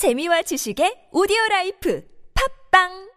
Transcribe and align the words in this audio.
재미와 0.00 0.40
지식의 0.48 1.12
오디오 1.12 1.36
라이프. 1.50 2.00
팝빵 2.32 3.09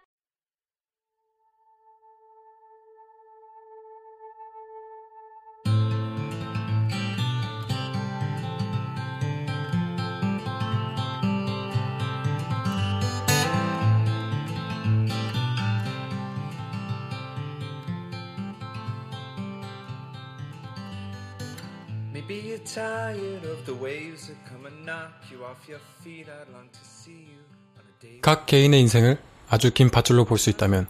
각 28.22 28.46
개인의 28.46 28.80
인생을 28.80 29.18
아주 29.50 29.74
긴 29.74 29.90
밧줄로 29.90 30.24
볼 30.26 30.38
수 30.38 30.50
있다면 30.50 30.88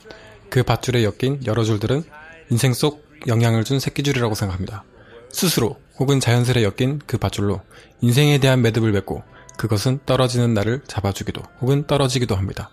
그 0.49 0.63
밧줄에 0.63 1.03
엮인 1.03 1.45
여러 1.45 1.63
줄들은 1.63 2.03
인생 2.51 2.73
속 2.73 3.03
영향을 3.27 3.63
준 3.63 3.79
새끼줄이라고 3.79 4.35
생각합니다. 4.35 4.83
스스로 5.29 5.79
혹은 5.97 6.19
자연스레 6.19 6.63
엮인 6.63 7.01
그 7.07 7.17
밧줄로 7.17 7.61
인생에 8.01 8.37
대한 8.39 8.61
매듭을 8.61 8.91
맺고 8.91 9.23
그것은 9.57 9.99
떨어지는 10.05 10.53
날을 10.53 10.81
잡아주기도 10.87 11.41
혹은 11.61 11.87
떨어지기도 11.87 12.35
합니다. 12.35 12.69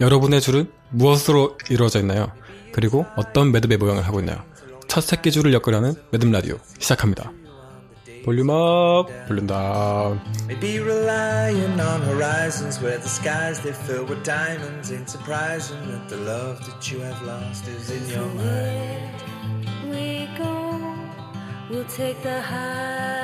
여러분의 0.00 0.40
줄은 0.40 0.70
무엇으로 0.90 1.58
이루어져 1.70 1.98
있나요? 2.00 2.30
그리고 2.72 3.06
어떤 3.16 3.50
매듭의 3.50 3.78
모양을 3.78 4.06
하고 4.06 4.20
있나요? 4.20 4.44
첫 4.86 5.00
새끼줄을 5.00 5.52
엮으려는 5.54 5.94
매듭 6.12 6.30
라디오 6.30 6.58
시작합니다. 6.78 7.32
Pull 8.26 8.40
him 8.40 8.50
up, 8.50 9.08
pull 9.28 9.38
him 9.38 9.46
down. 9.46 10.20
Maybe 10.48 10.80
relying 10.80 11.78
on 11.78 12.02
horizons 12.02 12.80
where 12.80 12.98
the 12.98 13.08
skies 13.08 13.60
they 13.60 13.72
fill 13.72 14.04
with 14.04 14.24
diamonds. 14.24 14.90
Ain't 14.90 15.08
surprising 15.08 15.80
that 15.92 16.08
the 16.08 16.16
love 16.16 16.58
that 16.66 16.90
you 16.90 16.98
have 17.02 17.22
lost 17.22 17.68
is 17.68 17.88
in 17.88 18.04
your 18.10 18.26
mind. 18.34 19.22
We 19.88 20.28
go, 20.36 20.98
we'll 21.70 21.84
take 21.84 22.20
the 22.24 22.40
high. 22.42 23.15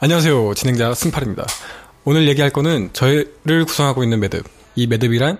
안녕하세요. 0.00 0.54
진행자 0.54 0.94
승팔입니다. 0.94 1.44
오늘 2.04 2.26
얘기할 2.28 2.50
거는 2.50 2.90
저희를 2.94 3.66
구성하고 3.66 4.02
있는 4.04 4.18
매듭. 4.20 4.42
이 4.74 4.86
매듭이란 4.86 5.38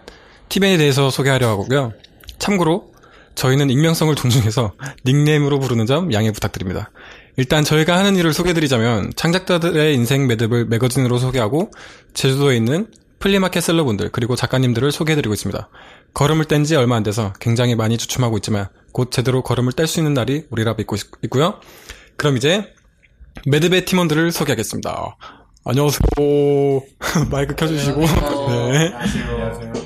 팀에 0.50 0.76
대해서 0.76 1.08
소개하려 1.08 1.48
하고요. 1.48 1.92
참고로 2.38 2.92
저희는 3.34 3.70
익명성을 3.70 4.14
존중해서 4.14 4.72
닉네임으로 5.06 5.58
부르는 5.58 5.86
점 5.86 6.12
양해 6.12 6.30
부탁드립니다. 6.32 6.90
일단 7.38 7.64
저희가 7.64 7.96
하는 7.96 8.16
일을 8.16 8.34
소개드리자면 8.34 9.12
창작자들의 9.16 9.94
인생 9.94 10.26
매듭을 10.26 10.66
매거진으로 10.66 11.16
소개하고 11.18 11.70
제주도에 12.12 12.56
있는 12.56 12.88
플리마켓 13.20 13.62
셀러분들 13.62 14.10
그리고 14.10 14.36
작가님들을 14.36 14.92
소개해드리고 14.92 15.32
있습니다. 15.32 15.68
걸음을 16.14 16.44
뗀 16.44 16.64
지 16.64 16.76
얼마 16.76 16.96
안 16.96 17.02
돼서 17.02 17.32
굉장히 17.40 17.74
많이 17.74 17.96
주춤하고 17.96 18.36
있지만 18.38 18.68
곧 18.92 19.10
제대로 19.10 19.42
걸음을 19.42 19.72
뗄 19.72 19.86
수 19.86 20.00
있는 20.00 20.14
날이 20.14 20.44
오리라 20.50 20.74
믿고 20.76 20.96
있- 20.96 21.02
있고요. 21.24 21.60
그럼 22.16 22.36
이제 22.36 22.72
매듭의 23.46 23.84
팀원들을 23.84 24.32
소개하겠습니다. 24.32 25.16
안녕하세요. 25.64 26.00
마이크 27.30 27.54
켜주시고. 27.54 28.00
네. 28.00 28.92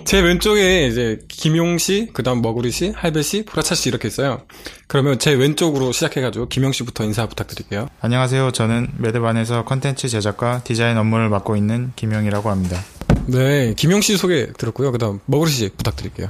제 0.05 0.21
왼쪽에 0.21 0.87
이제 0.87 1.19
김용 1.29 1.77
씨, 1.79 2.09
그다음 2.13 2.41
머구리 2.41 2.71
씨, 2.71 2.93
할배 2.95 3.23
씨, 3.23 3.45
보라차 3.45 3.75
씨 3.75 3.89
이렇게 3.89 4.07
있어요. 4.07 4.43
그러면 4.87 5.19
제 5.19 5.33
왼쪽으로 5.33 5.91
시작해가지고 5.91 6.49
김용 6.49 6.71
씨부터 6.73 7.05
인사 7.05 7.27
부탁드릴게요. 7.27 7.89
안녕하세요. 8.01 8.53
저는 8.53 8.93
매듭안에서 8.99 9.65
컨텐츠 9.65 10.09
제작과 10.09 10.63
디자인 10.63 10.97
업무를 10.99 11.29
맡고 11.29 11.57
있는 11.57 11.93
김용이라고 11.97 12.49
합니다. 12.51 12.79
네, 13.27 13.75
김용 13.77 14.01
씨 14.03 14.17
소개 14.17 14.53
들었고요. 14.53 14.93
그다음 14.93 15.19
머구리 15.27 15.51
씨 15.51 15.69
부탁드릴게요. 15.71 16.29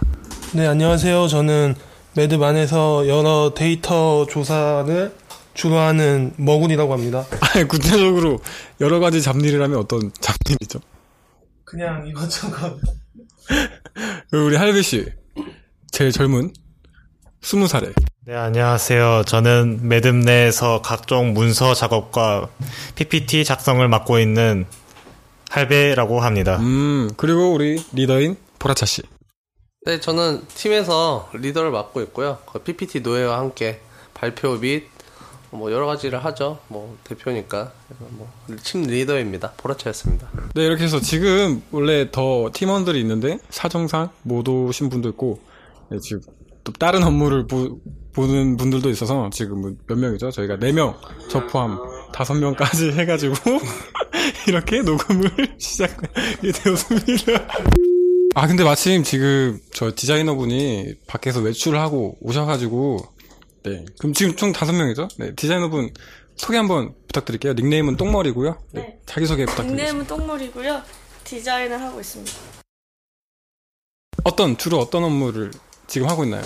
네, 0.53 0.67
안녕하세요. 0.67 1.29
저는 1.29 1.75
매듭 2.15 2.43
안에서 2.43 3.09
여러 3.09 3.53
데이터 3.55 4.27
조사를 4.27 5.15
주로 5.55 5.79
하는 5.79 6.33
머군이라고 6.37 6.93
합니다. 6.93 7.25
아니, 7.55 7.67
구체적으로 7.67 8.39
여러 8.81 9.01
가지 9.01 9.23
잡일이라면 9.23 9.79
어떤 9.79 10.11
잡일이죠? 10.21 10.81
그냥 11.65 12.07
이것저것. 12.07 12.79
우리 14.33 14.57
할배 14.57 14.83
씨, 14.83 15.07
제일 15.91 16.13
젊은 16.13 16.53
스무 17.41 17.67
살에 17.67 17.93
네, 18.25 18.35
안녕하세요. 18.35 19.25
저는 19.27 19.89
매듭 19.89 20.15
내에서 20.17 20.81
각종 20.81 21.33
문서 21.33 21.75
작업과 21.75 22.49
PPT 22.95 23.45
작성을 23.45 23.87
맡고 23.89 24.19
있는 24.21 24.65
할배라고 25.51 26.21
합니다. 26.21 26.57
음 26.61 27.11
그리고 27.17 27.53
우리 27.53 27.83
리더인 27.93 28.37
보라차 28.59 28.87
씨. 28.87 29.03
네, 29.85 29.99
저는 29.99 30.43
팀에서 30.47 31.29
리더를 31.33 31.73
맡고 31.73 32.03
있고요. 32.03 32.39
그 32.47 32.61
PPT 32.61 33.01
노예와 33.01 33.39
함께 33.39 33.81
발표 34.15 34.57
및 34.57 34.87
뭐 35.51 35.73
여러 35.73 35.87
가지를 35.87 36.25
하죠. 36.25 36.61
뭐 36.69 36.97
대표니까 37.03 37.73
뭐팀 38.49 38.85
리더입니다. 38.85 39.55
보라차였습니다. 39.57 40.29
네, 40.55 40.67
이렇게 40.67 40.85
해서 40.85 41.01
지금 41.01 41.63
원래 41.73 42.11
더 42.13 42.51
팀원들이 42.53 43.01
있는데 43.01 43.39
사정상 43.51 44.11
못 44.23 44.49
오신 44.49 44.89
분도 44.89 45.09
있고 45.11 45.41
네, 45.91 45.99
지금 46.01 46.23
또 46.63 46.73
다른 46.73 47.03
업무를 47.03 47.49
보, 47.49 47.81
는 48.15 48.57
분들도 48.57 48.89
있어서 48.91 49.31
지금 49.33 49.63
뭐몇 49.63 49.99
명이죠? 49.99 50.31
저희가 50.31 50.59
4명, 50.59 50.95
저 51.29 51.47
포함 51.47 51.79
5명까지 52.13 52.93
해가지고 52.93 53.35
이렇게 54.47 54.83
녹음을 54.83 55.29
시작하게 55.59 56.53
되었습니다. 56.53 57.49
아, 58.35 58.47
근데 58.47 58.65
마침 58.65 59.03
지금 59.03 59.61
저 59.75 59.93
디자이너분이 59.95 60.95
밖에서 61.07 61.41
외출을 61.41 61.79
하고 61.79 62.17
오셔가지고 62.21 62.99
네, 63.65 63.85
그럼 63.99 64.15
지금 64.15 64.35
총 64.37 64.53
5명이죠? 64.53 65.09
네, 65.19 65.35
디자이너분 65.35 65.93
소개 66.37 66.57
한번 66.57 66.95
부탁드릴게요. 67.09 67.53
닉네임은 67.53 67.97
똥머리고요. 67.97 68.57
네, 68.73 68.81
네. 68.81 68.99
자기 69.05 69.27
소개 69.27 69.45
부탁드립니다. 69.45 69.85
닉네임은 69.85 70.07
똥머리고요. 70.07 70.83
디자인을 71.25 71.81
하고 71.81 72.01
있습니다. 72.01 72.33
어떤 74.25 74.57
주로 74.57 74.79
어떤 74.79 75.05
업무를 75.05 75.51
지금 75.87 76.09
하고 76.09 76.25
있나요? 76.25 76.43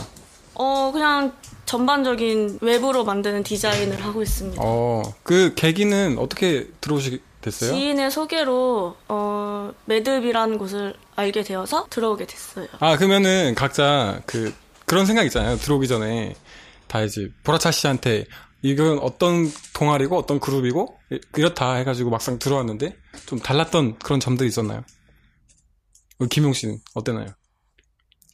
어, 0.55 0.91
그냥 0.93 1.35
전반적인 1.67 2.59
외부로 2.63 3.05
만드는 3.05 3.45
디자인을 3.45 4.05
하고 4.05 4.23
있습니다. 4.23 4.61
어, 4.65 5.03
그 5.23 5.55
계기는 5.55 6.19
어떻게 6.19 6.69
들어오시게 6.81 7.19
됐어요? 7.43 7.71
지인의 7.73 8.11
소개로 8.11 8.97
어, 9.09 9.73
매듭이라는 9.85 10.59
곳을 10.59 10.95
알게 11.16 11.43
되어서 11.43 11.87
들어오게 11.91 12.27
됐어요. 12.27 12.69
아, 12.78 12.97
그러면은 12.97 13.54
각자 13.54 14.21
그 14.27 14.54
그런 14.84 15.06
생각 15.06 15.25
있잖아요. 15.25 15.56
들어오기 15.56 15.88
전에 15.88 16.34
다 16.87 17.03
이제 17.03 17.28
보라차 17.43 17.71
씨한테 17.71 18.27
이건 18.62 18.99
어떤 18.99 19.50
동아리고 19.75 20.16
어떤 20.16 20.38
그룹이고 20.41 20.99
이- 21.12 21.21
이렇다 21.37 21.75
해가지고 21.75 22.10
막상 22.10 22.38
들어왔는데 22.38 22.97
좀 23.27 23.38
달랐던 23.38 23.99
그런 23.99 24.21
점들이 24.21 24.49
있었나요? 24.49 24.82
우리 26.19 26.28
김용 26.28 26.53
씨는 26.53 26.78
어땠나요? 26.94 27.27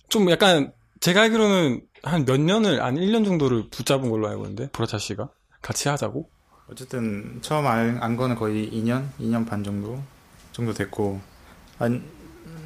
좀 0.09 0.31
약간 0.31 0.73
제가 1.01 1.23
알기로는 1.23 1.83
한 2.05 2.25
몇 2.25 2.41
년을 2.41 2.83
한 2.83 2.97
1년 2.97 3.25
정도를 3.25 3.69
붙잡은 3.71 4.11
걸로 4.11 4.29
알고 4.29 4.43
있는데 4.45 4.69
보라차 4.73 4.99
씨가 4.99 5.31
같이 5.63 5.89
하자고 5.89 6.29
어쨌든 6.71 7.39
처음 7.43 7.67
안, 7.67 8.03
안 8.03 8.17
거는 8.17 8.37
거의 8.37 8.69
2년, 8.71 9.09
2년 9.21 9.47
반 9.49 9.63
정도 9.65 10.03
정도 10.53 10.73
됐고 10.73 11.21
한 11.79 12.03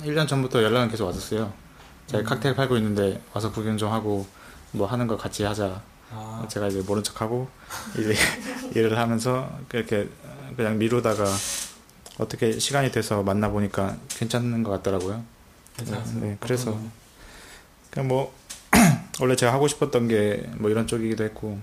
1년 0.06 0.27
전부터 0.28 0.63
연락은 0.63 0.89
계속 0.89 1.07
왔었어요. 1.07 1.53
제가 2.07 2.22
칵테일 2.22 2.54
팔고 2.54 2.77
있는데 2.77 3.21
와서 3.33 3.51
구경 3.51 3.77
좀 3.77 3.91
하고 3.92 4.27
뭐 4.72 4.86
하는 4.86 5.07
거 5.07 5.16
같이 5.16 5.42
하자. 5.42 5.83
제가 6.48 6.69
이제 6.69 6.81
모른 6.83 7.03
척하고 7.03 7.48
이제 7.98 8.15
일을 8.78 8.97
하면서 8.97 9.51
그렇게 9.69 10.09
그냥 10.57 10.78
미루다가 10.78 11.25
어떻게 12.19 12.59
시간이 12.59 12.92
돼서 12.92 13.22
만나 13.22 13.48
보니까 13.48 13.97
괜찮은 14.10 14.63
것 14.63 14.71
같더라고요. 14.71 15.22
네, 16.21 16.36
그래서 16.41 16.78
그냥 17.91 18.09
뭐 18.09 18.33
원래 19.21 19.34
제가 19.36 19.53
하고 19.53 19.66
싶었던 19.69 20.09
게 20.09 20.47
뭐 20.59 20.71
이런 20.71 20.86
쪽이기도 20.86 21.25
했고 21.25 21.59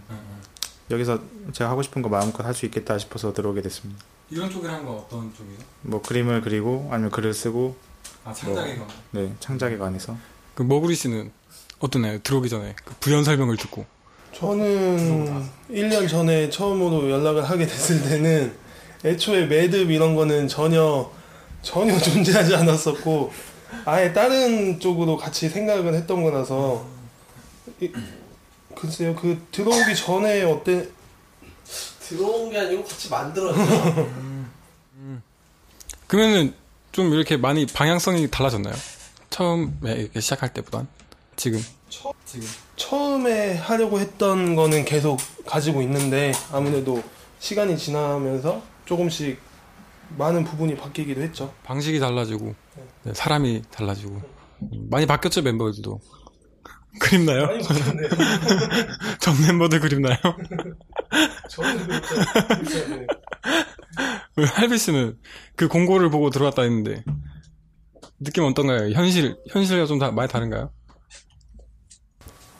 여기서 0.91 1.19
제가 1.53 1.69
하고 1.69 1.81
싶은 1.81 2.01
거 2.01 2.09
마음껏 2.09 2.43
할 2.45 2.53
수 2.53 2.65
있겠다 2.65 2.97
싶어서 2.97 3.33
들어오게 3.33 3.61
됐습니다. 3.61 4.03
이런 4.29 4.49
쪽이라는 4.49 4.85
건 4.85 4.95
어떤 4.97 5.33
쪽이에요? 5.33 5.57
뭐 5.83 6.01
그림을 6.01 6.41
그리고 6.41 6.89
아니면 6.91 7.09
글을 7.11 7.33
쓰고 7.33 7.75
아 8.25 8.33
창작의 8.33 8.79
관네 9.11 9.33
창작에 9.39 9.77
관해서. 9.77 10.15
그 10.55 10.63
머구리 10.63 10.95
씨는 10.95 11.31
어떠나요? 11.79 12.19
들어오기 12.21 12.49
전에 12.49 12.75
그 12.85 12.93
부연 12.99 13.23
설명을 13.23 13.57
듣고. 13.57 13.85
저는 14.33 15.47
1년 15.69 16.09
전에 16.09 16.49
처음으로 16.49 17.09
연락을 17.09 17.43
하게 17.47 17.67
됐을 17.67 18.01
때는 18.03 18.55
애초에 19.05 19.45
매듭 19.45 19.91
이런 19.91 20.15
거는 20.15 20.47
전혀 20.47 21.11
전혀 21.61 21.97
존재하지 21.99 22.55
않았었고 22.55 23.31
아예 23.85 24.11
다른 24.13 24.79
쪽으로 24.79 25.17
같이 25.17 25.49
생각을 25.49 25.93
했던 25.93 26.23
거라서. 26.23 26.85
이- 27.81 27.91
글쎄요 28.75 29.15
그 29.15 29.45
들어오기 29.51 29.95
전에 29.95 30.43
어때? 30.43 30.87
들어온 32.01 32.49
게 32.49 32.59
아니고 32.59 32.83
같이 32.83 33.09
만들었죠. 33.09 34.09
그러면은 36.07 36.53
좀 36.93 37.11
이렇게 37.11 37.37
많이 37.37 37.65
방향성이 37.65 38.29
달라졌나요? 38.29 38.73
처음에 39.31 40.09
시작할 40.17 40.53
때보단 40.53 40.87
지금 41.35 41.59
처음에 42.75 43.55
하려고 43.55 43.99
했던 43.99 44.55
거는 44.55 44.85
계속 44.85 45.19
가지고 45.45 45.81
있는데 45.81 46.31
아무래도 46.51 47.03
시간이 47.39 47.77
지나면서 47.77 48.61
조금씩 48.85 49.39
많은 50.17 50.43
부분이 50.43 50.75
바뀌기도 50.77 51.21
했죠. 51.21 51.51
방식이 51.63 51.99
달라지고 51.99 52.53
네, 53.03 53.13
사람이 53.15 53.63
달라지고 53.71 54.21
음, 54.61 54.87
많이 54.91 55.07
바뀌었죠 55.07 55.41
멤버들도 55.41 55.99
그립나요? 56.99 57.47
많이 57.47 57.63
바뀌었네요. 57.63 58.09
전 59.19 59.41
멤버들 59.41 59.79
그립나요? 59.79 60.15
저는 61.49 61.87
그렇죠. 61.87 62.15
왜 64.35 64.45
할비 64.45 64.77
씨는 64.77 65.17
그 65.55 65.67
공고를 65.67 66.09
보고 66.09 66.29
들어왔다 66.29 66.63
했는데 66.63 67.03
느낌 68.19 68.45
어떤가요? 68.45 68.91
현실 68.91 69.35
현실과 69.49 69.85
좀 69.85 69.99
다, 69.99 70.11
많이 70.11 70.29
다른가요? 70.29 70.71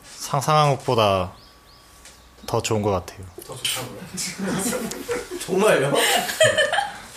상상한 0.02 0.76
것보다 0.76 1.34
더 2.46 2.60
좋은 2.60 2.82
것 2.82 2.90
같아요. 2.90 3.24
정말요? 5.40 5.92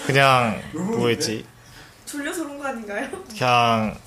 그냥 0.05 0.61
뭐였지? 0.73 1.45
졸려서 2.05 2.43
그런 2.43 2.57
거 2.57 2.67
아닌가요? 2.67 3.09
그냥 3.29 3.97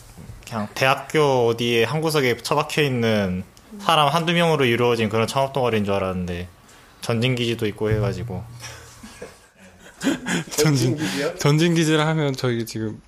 그냥 0.48 0.68
대학교 0.74 1.48
어디에 1.48 1.84
한 1.84 2.00
구석에 2.00 2.38
처박혀 2.38 2.82
있는 2.82 3.44
사람 3.80 4.08
한두 4.08 4.32
명으로 4.32 4.64
이루어진 4.64 5.08
그런 5.08 5.26
창업 5.26 5.52
동아리인 5.52 5.84
줄 5.84 5.94
알았는데 5.94 6.48
전진 7.00 7.34
기지도 7.34 7.66
있고 7.66 7.90
해가지고 7.90 8.44
전진 10.50 10.98
전진 11.38 11.74
기지를 11.74 12.06
하면 12.06 12.32
저희 12.34 12.66
지금 12.66 13.00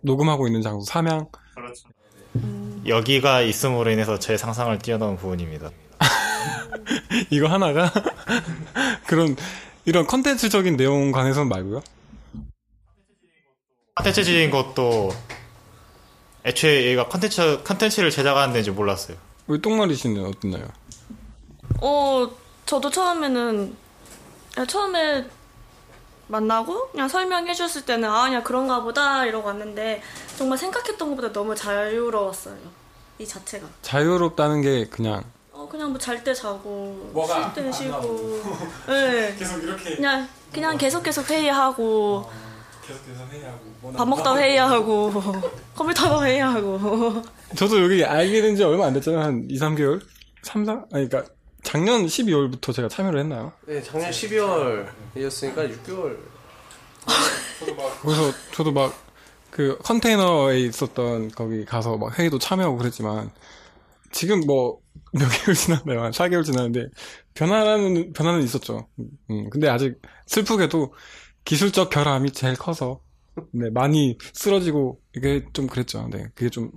녹음하고 0.00 0.46
있는 0.46 0.62
장소 0.62 0.84
삼양 0.84 1.26
여기가 2.86 3.42
있음으로 3.42 3.90
인해서 3.90 4.18
제 4.18 4.36
상상을 4.36 4.78
뛰어넘은 4.78 5.16
부분입니다. 5.16 5.70
이거 7.30 7.48
하나가 7.48 7.92
그런 9.06 9.36
이런 9.84 10.06
컨텐츠적인 10.06 10.76
내용 10.76 11.12
관해서는 11.12 11.48
말고요. 11.48 11.82
컨텐츠적인 13.96 14.50
것도 14.50 15.10
애초에 16.44 16.86
얘가 16.86 17.08
컨텐츠 17.08 17.62
컨텐츠를 17.64 18.10
제작하는 18.10 18.52
데인지 18.52 18.70
몰랐어요. 18.70 19.16
우리 19.46 19.60
똥머리 19.60 19.94
씨는 19.94 20.24
어땠나요? 20.24 20.68
어, 21.80 22.30
저도 22.66 22.90
처음에는, 22.90 23.76
그냥 24.54 24.66
처음에 24.66 25.26
만나고 26.30 26.90
그냥 26.92 27.08
설명해 27.08 27.52
줬을 27.54 27.84
때는 27.84 28.08
아, 28.08 28.24
그냥 28.24 28.42
그런가 28.44 28.82
보다 28.82 29.26
이러고 29.26 29.48
왔는데 29.48 30.00
정말 30.36 30.56
생각했던 30.58 31.10
것보다 31.10 31.32
너무 31.32 31.54
자유로웠어요. 31.54 32.56
이 33.18 33.26
자체가. 33.26 33.66
자유롭다는 33.82 34.62
게 34.62 34.86
그냥 34.86 35.22
어, 35.52 35.68
그냥 35.68 35.90
뭐 35.90 35.98
잘 35.98 36.24
때 36.24 36.32
자고, 36.32 37.10
뭐가 37.12 37.34
쉴 37.42 37.54
때는 37.54 37.72
쉬고. 37.72 38.40
네. 38.86 39.34
계속 39.38 39.62
이렇게 39.62 39.96
그냥, 39.96 40.26
그냥 40.52 40.78
계속 40.78 41.02
계속 41.02 41.28
회의하고, 41.28 42.24
계속해서 42.86 43.26
회의하고 43.26 43.92
밥 43.94 44.08
먹다 44.08 44.34
회의하고, 44.36 45.12
컴퓨터도 45.76 46.24
회의하고. 46.24 47.22
저도 47.56 47.82
여기 47.82 48.02
알게 48.04 48.40
된 48.40 48.56
지 48.56 48.62
얼마 48.64 48.86
안 48.86 48.94
됐잖아요. 48.94 49.22
한 49.22 49.46
2, 49.50 49.58
3개월? 49.58 50.00
3, 50.44 50.64
4? 50.64 50.72
아니, 50.94 51.08
그니까, 51.10 51.28
작년 51.62 52.06
12월부터 52.06 52.74
제가 52.74 52.88
참여를 52.88 53.20
했나요? 53.20 53.52
네, 53.66 53.82
작년 53.82 54.10
12월이었으니까 54.10 55.70
6개월. 55.84 56.18
그래서 58.02 58.32
저도 58.52 58.72
막, 58.72 58.94
그, 59.50 59.76
컨테이너에 59.78 60.60
있었던 60.60 61.30
거기 61.30 61.64
가서 61.64 61.96
막 61.96 62.18
회의도 62.18 62.38
참여하고 62.38 62.76
그랬지만, 62.78 63.30
지금 64.12 64.40
뭐, 64.40 64.78
몇 65.12 65.28
개월 65.28 65.54
지났나요? 65.54 66.02
한 66.02 66.12
4개월 66.12 66.44
지났는데, 66.44 66.88
변화는, 67.34 68.12
변화는 68.12 68.42
있었죠. 68.42 68.88
음, 69.30 69.50
근데 69.50 69.68
아직 69.68 70.00
슬프게도 70.26 70.94
기술적 71.44 71.90
결함이 71.90 72.32
제일 72.32 72.54
커서, 72.54 73.00
네, 73.52 73.70
많이 73.70 74.16
쓰러지고, 74.32 75.00
이게 75.16 75.44
좀 75.52 75.66
그랬죠. 75.66 76.08
네, 76.10 76.26
그게 76.34 76.48
좀, 76.50 76.70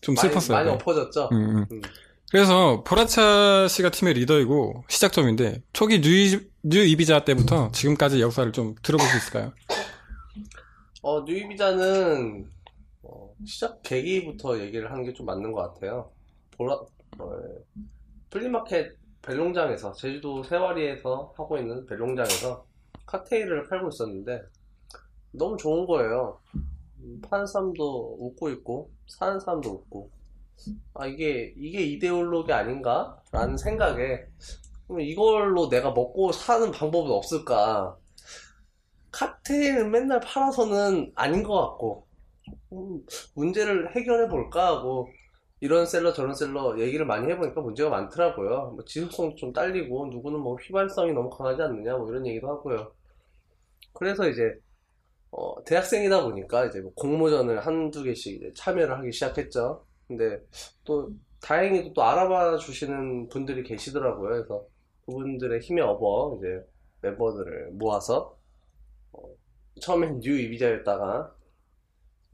좀 0.00 0.16
슬펐어요. 0.16 0.56
많이 0.56 0.68
네. 0.68 0.74
엎어졌죠? 0.74 1.28
음, 1.32 1.58
음. 1.58 1.66
음. 1.72 1.82
그래서 2.30 2.84
보라차 2.84 3.66
씨가 3.68 3.90
팀의 3.90 4.14
리더이고 4.14 4.84
시작점인데 4.88 5.62
초기 5.72 6.00
뉴, 6.00 6.40
뉴 6.62 6.80
이비자 6.84 7.24
때부터 7.24 7.70
지금까지 7.72 8.20
역사를 8.20 8.50
좀 8.52 8.74
들어볼 8.82 9.04
수 9.06 9.16
있을까요? 9.16 9.52
어, 11.02 11.24
뉴 11.24 11.34
이비자는 11.38 12.48
어, 13.02 13.34
시작 13.44 13.82
계기부터 13.82 14.60
얘기를 14.60 14.90
하는 14.90 15.04
게 15.04 15.12
좀 15.12 15.26
맞는 15.26 15.52
것 15.52 15.74
같아요. 15.74 16.10
보라, 16.56 16.74
어, 16.74 17.40
플리마켓 18.30 18.96
벨롱장에서, 19.22 19.92
제주도 19.94 20.42
세화리에서 20.42 21.34
하고 21.36 21.58
있는 21.58 21.84
벨롱장에서 21.86 22.64
칵테일을 23.06 23.68
팔고 23.68 23.88
있었는데, 23.88 24.42
너무 25.32 25.56
좋은 25.56 25.86
거예요. 25.86 26.38
음, 27.00 27.20
파는 27.28 27.46
사람도 27.46 28.16
웃고 28.20 28.50
있고, 28.50 28.90
사는 29.08 29.40
사람도 29.40 29.68
웃고. 29.70 30.10
아, 30.94 31.06
이게, 31.06 31.54
이게 31.56 31.82
이데올로기 31.82 32.52
아닌가? 32.52 33.16
라는 33.32 33.56
생각에, 33.56 34.26
그럼 34.86 35.00
이걸로 35.00 35.68
내가 35.68 35.92
먹고 35.92 36.32
사는 36.32 36.70
방법은 36.70 37.10
없을까? 37.10 37.96
칵테일 39.12 39.88
맨날 39.88 40.20
팔아서는 40.20 41.12
아닌 41.14 41.42
것 41.42 41.54
같고, 41.54 42.06
음, 42.72 43.04
문제를 43.34 43.94
해결해 43.96 44.28
볼까 44.28 44.66
하고, 44.66 45.08
이런 45.60 45.86
셀러 45.86 46.12
저런 46.12 46.34
셀러 46.34 46.78
얘기를 46.78 47.04
많이 47.06 47.30
해보니까 47.30 47.60
문제가 47.60 47.90
많더라고요. 47.90 48.72
뭐 48.76 48.84
지속성 48.84 49.36
좀 49.36 49.52
딸리고, 49.52 50.06
누구는 50.06 50.40
뭐 50.40 50.56
휘발성이 50.56 51.12
너무 51.12 51.30
강하지 51.30 51.62
않느냐, 51.62 51.96
뭐 51.96 52.08
이런 52.10 52.26
얘기도 52.26 52.48
하고요. 52.48 52.92
그래서 53.92 54.28
이제, 54.28 54.54
어, 55.30 55.62
대학생이다 55.64 56.22
보니까 56.24 56.66
이제 56.66 56.80
뭐 56.80 56.92
공모전을 56.94 57.66
한두 57.66 58.02
개씩 58.02 58.54
참여를 58.54 58.98
하기 58.98 59.12
시작했죠. 59.12 59.84
근데 60.10 60.44
또 60.84 61.12
다행히도 61.40 61.92
또 61.92 62.02
알아봐 62.02 62.56
주시는 62.56 63.28
분들이 63.28 63.62
계시더라고요. 63.62 64.28
그래서 64.28 64.66
그분들의 65.06 65.60
힘을 65.60 65.80
업어 65.82 66.36
이제 66.36 66.66
멤버들을 67.00 67.70
모아서 67.74 68.36
어, 69.12 69.22
처음엔 69.80 70.18
뉴 70.20 70.36
이비자였다가 70.36 71.32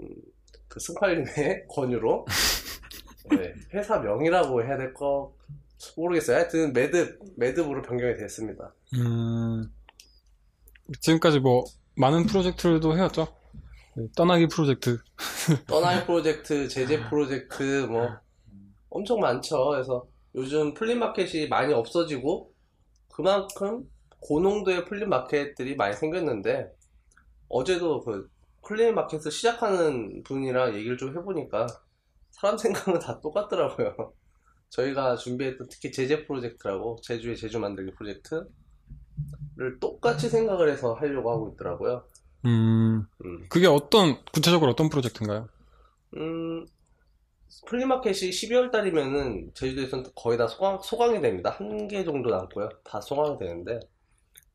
음, 0.01 0.09
그 0.69 0.81
승팔님의 0.81 1.67
권유로 1.69 2.25
네, 3.31 3.53
회사 3.75 3.99
명이라고 3.99 4.63
해야 4.65 4.79
될 4.79 4.95
거 4.95 5.37
모르겠어요. 5.99 6.39
하여튼 6.39 6.73
매듭 6.73 7.19
매듭으로 7.37 7.83
변경이 7.83 8.15
됐습니다. 8.17 8.73
음, 8.95 9.71
지금까지 11.03 11.41
뭐 11.41 11.65
많은 11.97 12.25
프로젝트들도 12.25 12.97
해왔죠. 12.97 13.29
네, 13.99 14.07
떠나기 14.15 14.47
프로젝트. 14.47 14.99
떠나기 15.67 16.05
프로젝트, 16.05 16.69
제재 16.69 17.09
프로젝트, 17.09 17.87
뭐, 17.87 18.07
엄청 18.91 19.21
많죠. 19.21 19.71
그래서 19.71 20.07
요즘 20.35 20.75
플리마켓이 20.75 21.49
많이 21.49 21.73
없어지고, 21.73 22.53
그만큼 23.11 23.91
고농도의 24.21 24.85
플리마켓들이 24.85 25.77
많이 25.77 25.95
생겼는데, 25.95 26.71
어제도 27.49 28.05
그 28.05 28.29
플리마켓을 28.67 29.31
시작하는 29.31 30.23
분이랑 30.25 30.75
얘기를 30.75 30.99
좀 30.99 31.17
해보니까, 31.17 31.67
사람 32.33 32.59
생각은 32.59 32.99
다 32.99 33.19
똑같더라고요. 33.23 34.13
저희가 34.69 35.17
준비했던 35.17 35.69
특히 35.71 35.91
제재 35.91 36.27
프로젝트라고, 36.27 36.99
제주의 37.03 37.35
제주 37.35 37.59
만들기 37.59 37.93
프로젝트를 37.93 38.51
똑같이 39.81 40.29
생각을 40.29 40.69
해서 40.69 40.93
하려고 40.93 41.31
하고 41.31 41.49
있더라고요. 41.55 42.05
음, 42.47 43.07
음. 43.25 43.51
그게 43.51 43.67
어떤 43.67 44.25
구체적으로 44.33 44.71
어떤 44.73 44.89
프로젝트인가요? 44.89 45.49
음, 46.17 46.67
플리마켓이 47.67 48.33
12월 48.33 48.71
달이면은 48.71 49.53
제주도에서는 49.55 50.13
거의 50.15 50.39
다 50.39 50.47
소강, 50.49 50.81
소강이 50.83 51.21
됩니다. 51.21 51.51
한 51.59 51.89
개 51.89 52.05
정도 52.05 52.31
남고요. 52.31 52.69
다 52.85 53.01
소강이 53.01 53.39
되는데, 53.39 53.81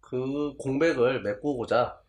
그 0.01 0.55
공백을 0.57 1.23
메꾸고자, 1.23 2.01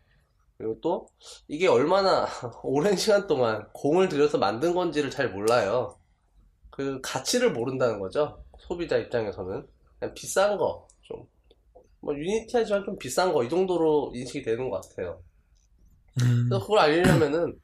그리고 0.57 0.79
또, 0.81 1.07
이게 1.47 1.67
얼마나 1.67 2.25
오랜 2.63 2.97
시간 2.97 3.27
동안 3.27 3.67
공을 3.73 4.09
들여서 4.09 4.39
만든 4.39 4.73
건지를 4.75 5.11
잘 5.11 5.31
몰라요. 5.31 5.99
그 6.71 7.01
가치를 7.01 7.53
모른다는 7.53 7.99
거죠. 7.99 8.43
소비자 8.59 8.97
입장에서는. 8.97 9.67
그냥 9.99 10.13
비싼 10.15 10.57
거, 10.57 10.87
좀, 11.03 11.25
뭐 12.01 12.15
유니크하지만 12.15 12.85
좀 12.85 12.97
비싼 12.99 13.33
거, 13.33 13.43
이 13.43 13.49
정도로 13.49 14.13
인식이 14.15 14.43
되는 14.43 14.69
것 14.69 14.81
같아요. 14.89 15.23
음, 16.21 16.45
그래서 16.47 16.61
그걸 16.61 16.79
알리려면은 16.79 17.59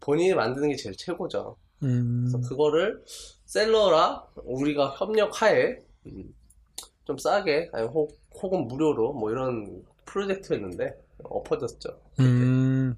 본인이 0.00 0.34
만드는 0.34 0.68
게 0.70 0.76
제일 0.76 0.96
최고죠. 0.96 1.56
음. 1.82 2.28
그래서 2.30 2.48
그거를 2.48 3.02
셀러랑 3.46 4.22
우리가 4.44 4.94
협력하에 4.98 5.76
음, 6.06 6.34
좀 7.04 7.18
싸게 7.18 7.70
아니 7.72 7.86
혹, 7.86 8.18
혹은 8.40 8.66
무료로 8.68 9.12
뭐 9.14 9.30
이런 9.30 9.84
프로젝트였는데 10.06 10.92
엎어졌죠. 11.24 12.00
음. 12.20 12.94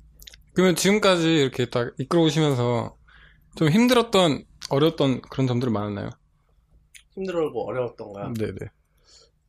그러면 0.54 0.76
지금까지 0.76 1.34
이렇게 1.34 1.68
딱 1.70 1.92
이끌어 1.98 2.22
오시면서 2.22 2.96
좀 3.56 3.68
힘들었던, 3.68 4.44
어려웠던 4.70 5.22
그런 5.22 5.46
점들이 5.46 5.70
많았나요? 5.70 6.10
힘들고 7.14 7.68
어려웠던 7.68 8.12
거야. 8.12 8.32
네네. 8.38 8.56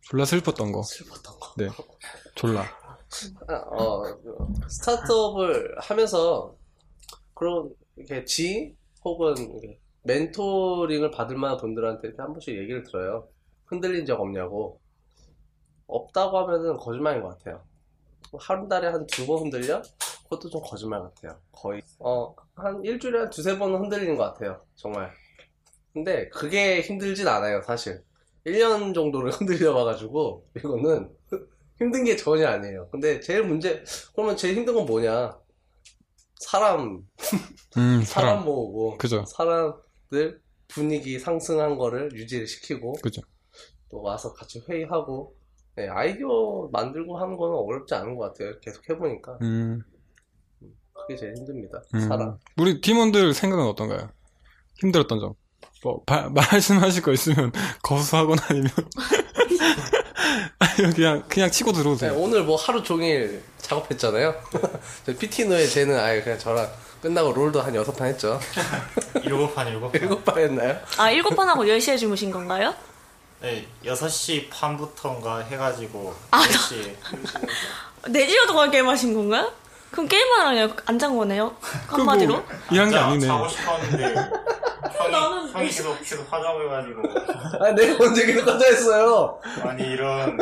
졸라 0.01 0.25
슬펐던 0.25 0.71
거. 0.71 0.83
슬펐던 0.83 1.39
거. 1.39 1.53
네. 1.57 1.69
졸라. 2.35 2.65
아, 3.47 3.53
어, 3.55 4.03
스타트업을 4.67 5.75
하면서 5.79 6.55
그런 7.33 7.73
이렇게 7.95 8.25
지인 8.25 8.75
혹은 9.03 9.35
이렇게 9.37 9.79
멘토링을 10.03 11.11
받을 11.11 11.37
만한 11.37 11.57
분들한테 11.57 12.07
이렇게 12.09 12.21
한 12.21 12.33
번씩 12.33 12.57
얘기를 12.57 12.83
들어요. 12.83 13.27
흔들린 13.65 14.05
적 14.05 14.19
없냐고. 14.21 14.81
없다고 15.87 16.37
하면은 16.39 16.77
거짓말인 16.77 17.21
것 17.23 17.29
같아요. 17.37 17.63
한 18.39 18.67
달에 18.67 18.87
한 18.87 19.05
두 19.07 19.25
번 19.27 19.43
흔들려? 19.43 19.81
그것도 20.23 20.49
좀 20.49 20.61
거짓말 20.63 21.01
같아요. 21.01 21.39
거의. 21.51 21.81
어, 21.99 22.33
한 22.55 22.83
일주일에 22.83 23.19
한 23.19 23.29
두세 23.29 23.57
번은 23.57 23.79
흔들리는 23.81 24.15
것 24.17 24.23
같아요. 24.23 24.65
정말. 24.75 25.11
근데 25.93 26.29
그게 26.29 26.81
힘들진 26.81 27.27
않아요, 27.27 27.61
사실. 27.63 28.03
1년 28.45 28.93
정도를 28.93 29.31
흔들려 29.33 29.73
봐가지고, 29.73 30.47
이거는 30.57 31.15
힘든 31.83 32.03
게 32.05 32.15
전혀 32.15 32.47
아니에요. 32.47 32.89
근데 32.91 33.19
제일 33.19 33.43
문제, 33.43 33.83
그러면 34.15 34.35
제일 34.37 34.55
힘든 34.55 34.73
건 34.75 34.85
뭐냐? 34.85 35.37
사람, 36.39 37.03
음, 37.77 38.01
사람 38.03 38.03
사람. 38.05 38.45
모으고, 38.45 38.97
그죠. 38.97 39.23
사람들 39.25 40.41
분위기 40.67 41.19
상승한 41.19 41.77
거를 41.77 42.11
유지를 42.13 42.47
시키고, 42.47 42.93
그죠. 43.01 43.21
또 43.89 44.01
와서 44.01 44.33
같이 44.33 44.61
회의하고, 44.67 45.35
네, 45.75 45.87
아이디어 45.87 46.69
만들고 46.71 47.17
하는 47.17 47.37
거는 47.37 47.55
어렵지 47.55 47.93
않은 47.95 48.15
것 48.15 48.33
같아요. 48.33 48.59
계속 48.59 48.87
해보니까. 48.89 49.37
음, 49.41 49.81
그게 50.93 51.15
제일 51.15 51.33
힘듭니다. 51.35 51.81
음. 51.95 51.99
사람. 52.01 52.37
우리 52.57 52.79
팀원들 52.81 53.33
생각은 53.33 53.65
어떤가요? 53.65 54.09
힘들었던 54.81 55.19
점. 55.19 55.33
뭐, 55.83 56.01
바- 56.05 56.29
말씀하실 56.33 57.01
거 57.03 57.11
있으면 57.11 57.51
거수하거나 57.83 58.41
아니면. 58.49 58.69
아니면 60.59 60.93
그냥, 60.93 61.23
그냥 61.27 61.51
치고 61.51 61.71
네, 61.71 61.77
들어오세요. 61.79 62.13
오늘 62.15 62.43
뭐 62.43 62.55
하루 62.55 62.83
종일 62.83 63.43
작업했잖아요. 63.59 64.35
PT노에 65.19 65.67
쟤는 65.67 65.99
아예 65.99 66.21
그냥 66.21 66.39
저랑 66.39 66.69
끝나고 67.01 67.33
롤도 67.33 67.61
한 67.61 67.75
여섯 67.75 67.91
판 67.93 68.07
했죠. 68.07 68.39
일곱 69.23 69.53
판 69.53 69.67
일곱 69.67 69.91
판. 69.91 70.01
일곱 70.01 70.23
판 70.25 70.37
했나요? 70.39 70.79
아, 70.97 71.11
일곱 71.11 71.35
번 71.35 71.49
하고 71.49 71.63
10시에 71.63 71.97
주무신 71.97 72.31
건가요? 72.31 72.73
네, 73.41 73.67
6시 73.83 74.47
반부터인가 74.49 75.39
해가지고 75.39 76.15
아, 76.31 76.41
10시 76.43 76.95
4시간 78.03 78.47
동안 78.47 78.71
게임하신 78.71 79.13
건가요? 79.13 79.51
그럼 79.93 80.07
게임하러 80.07 80.69
안잔 80.87 81.15
거네요? 81.15 81.55
한마디로? 81.87 82.43
이한 82.71 82.89
게 82.89 82.97
아니네. 82.97 83.27
자고 83.27 83.47
싶었는데 83.47 84.15
나는 85.11 85.49
형이 85.51 85.67
계속 85.67 85.99
계속 86.03 86.33
하자고 86.33 86.63
해가지고 86.63 87.01
아, 87.63 87.71
내가 87.71 88.03
언제 88.03 88.25
계속 88.25 88.43
가자 88.43 88.65
했어요. 88.65 89.37
아니 89.61 89.83
이런 89.83 90.37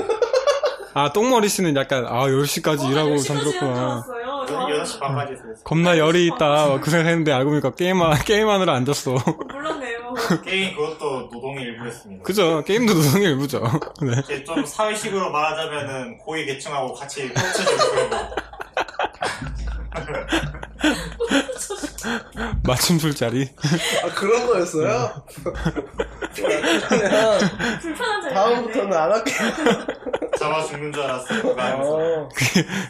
아, 0.93 1.11
똥머리 1.11 1.47
씨는 1.49 1.75
약간, 1.77 2.05
아, 2.05 2.25
10시까지 2.27 2.89
일하고 2.91 3.17
잠들었구나. 3.17 4.03
저는 4.47 4.83
6시 4.83 4.99
반까지 4.99 5.33
했어요 5.33 5.53
겁나 5.63 5.97
열이 5.97 6.27
있다. 6.27 6.79
그 6.81 6.89
생각했는데 6.89 7.31
알고 7.31 7.49
보니까 7.51 7.71
게임하, 7.71 8.15
게임하느라 8.23 8.73
앉았어. 8.73 9.11
몰랐네요. 9.51 10.13
게임 10.45 10.75
그것도 10.75 11.29
노동의 11.31 11.63
일부였습니다 11.63 12.23
그죠. 12.23 12.63
게임도 12.65 12.93
노동의 12.93 13.27
일부죠. 13.29 13.61
네. 14.01 14.19
이제 14.23 14.43
좀 14.43 14.65
사회식으로 14.65 15.31
말하자면은 15.31 16.17
고위 16.19 16.45
계층하고 16.45 16.93
같이 16.93 17.31
펼쳐지고 17.33 17.81
맞춤 22.65 22.97
술자리. 22.99 23.49
아, 24.03 24.07
그런 24.13 24.47
거였어요? 24.47 25.23
그냥 26.33 27.39
불편한 27.81 28.21
자리. 28.21 28.33
다음부터는 28.33 28.93
안 28.97 29.11
할게요. 29.11 29.37
잡아 30.39 30.63
죽는 30.63 30.93
줄 30.93 31.03
알았어요 31.03 31.41
그거 31.41 31.61
하면서 31.61 31.93
어. 31.95 32.29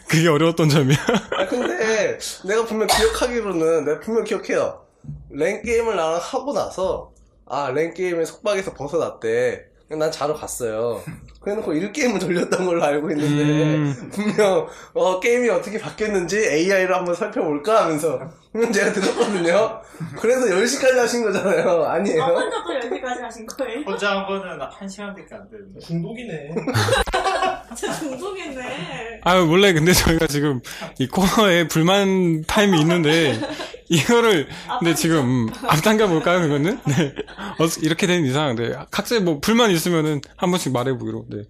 그게 0.08 0.28
어려웠던 0.28 0.68
점이야. 0.68 0.96
아, 1.36 1.46
근데 1.46 2.18
내가 2.46 2.64
분명 2.64 2.86
기억하기로는 2.86 3.84
내가 3.84 4.00
분명 4.00 4.24
기억해요. 4.24 4.82
랭 5.30 5.62
게임을 5.62 5.96
나랑 5.96 6.20
하고 6.22 6.52
나서 6.52 7.12
아, 7.46 7.70
랭 7.74 7.92
게임의 7.92 8.26
속박에서 8.26 8.74
벗어났대. 8.74 9.66
난 9.90 10.10
자러 10.10 10.32
갔어요. 10.34 11.02
그래놓고 11.42 11.72
1게임을 11.72 12.20
돌렸던 12.20 12.64
걸로 12.64 12.82
알고 12.84 13.10
있는데 13.10 13.76
음. 13.76 14.10
분명 14.12 14.66
어, 14.94 15.20
게임이 15.20 15.48
어떻게 15.48 15.78
바뀌었는지 15.78 16.38
AI로 16.38 16.94
한번 16.94 17.14
살펴볼까 17.14 17.84
하면서 17.84 18.30
제가 18.72 18.92
들었거든요. 18.92 19.80
그래서 20.20 20.46
10시까지 20.46 20.96
하신 20.96 21.22
거잖아요. 21.24 21.84
아니에요? 21.84 22.22
아, 22.22 22.26
혼자 22.26 22.62
또 22.62 22.70
10시까지 22.74 23.20
하신 23.20 23.46
거예요? 23.46 23.80
혼자 23.80 24.10
한 24.18 24.26
거는 24.26 24.60
한 24.60 24.88
시간밖에 24.88 25.34
안 25.34 25.48
되는데 25.48 25.80
중독이네. 25.80 26.54
진짜 27.74 27.94
중독이네. 27.98 29.20
아, 29.24 29.34
원래 29.36 29.72
근데 29.72 29.92
저희가 29.92 30.26
지금 30.26 30.60
이 30.98 31.06
코너에 31.08 31.66
불만 31.68 32.42
타임이 32.42 32.78
있는데, 32.80 33.40
이거를, 33.88 34.48
근데 34.78 34.94
지금, 34.94 35.46
음, 35.46 35.48
앞당겨 35.66 36.08
볼까요, 36.08 36.40
그거는? 36.40 36.78
네. 36.86 37.14
어, 37.58 37.66
이렇게 37.82 38.06
된 38.06 38.24
이상, 38.26 38.54
네. 38.56 38.74
각자 38.90 39.18
뭐 39.20 39.40
불만 39.40 39.70
있으면은 39.70 40.20
한 40.36 40.50
번씩 40.50 40.72
말해 40.72 40.92
보기로, 40.98 41.24
네. 41.30 41.44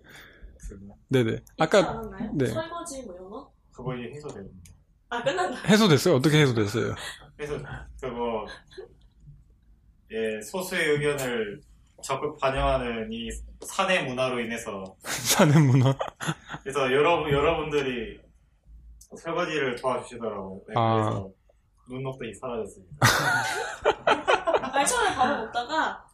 네네. 1.08 1.38
아까? 1.58 2.02
네. 2.34 2.46
설거지 2.46 3.02
뭐 3.02 3.14
이런 3.16 3.30
거? 3.30 3.50
그거 3.72 3.94
이제 3.96 4.14
해소됩니다 4.14 4.71
아, 5.12 5.22
끝났나? 5.22 5.60
해소됐어요? 5.68 6.14
어떻게 6.16 6.40
해소됐어요? 6.40 6.94
그래서 7.36 7.58
그거 8.00 8.46
예 10.10 10.40
소수의 10.40 10.88
의견을 10.92 11.60
적극 12.02 12.38
반영하는 12.40 13.12
이 13.12 13.28
사내 13.66 14.02
문화로 14.02 14.40
인해서 14.40 14.82
사내 15.04 15.58
문화. 15.58 15.94
그래서 16.62 16.90
여러분 16.90 17.30
여러분들이 17.30 18.20
설거지를 19.18 19.76
도와주시더라고요. 19.76 20.60
네, 20.68 20.74
아. 20.76 20.94
그래서 20.94 21.30
눈녹듯이 21.90 22.32
사라졌습니다. 22.40 23.06
아니, 24.72 24.86
처음에 24.86 25.14
밥을 25.14 25.36
먹다가 25.44 26.06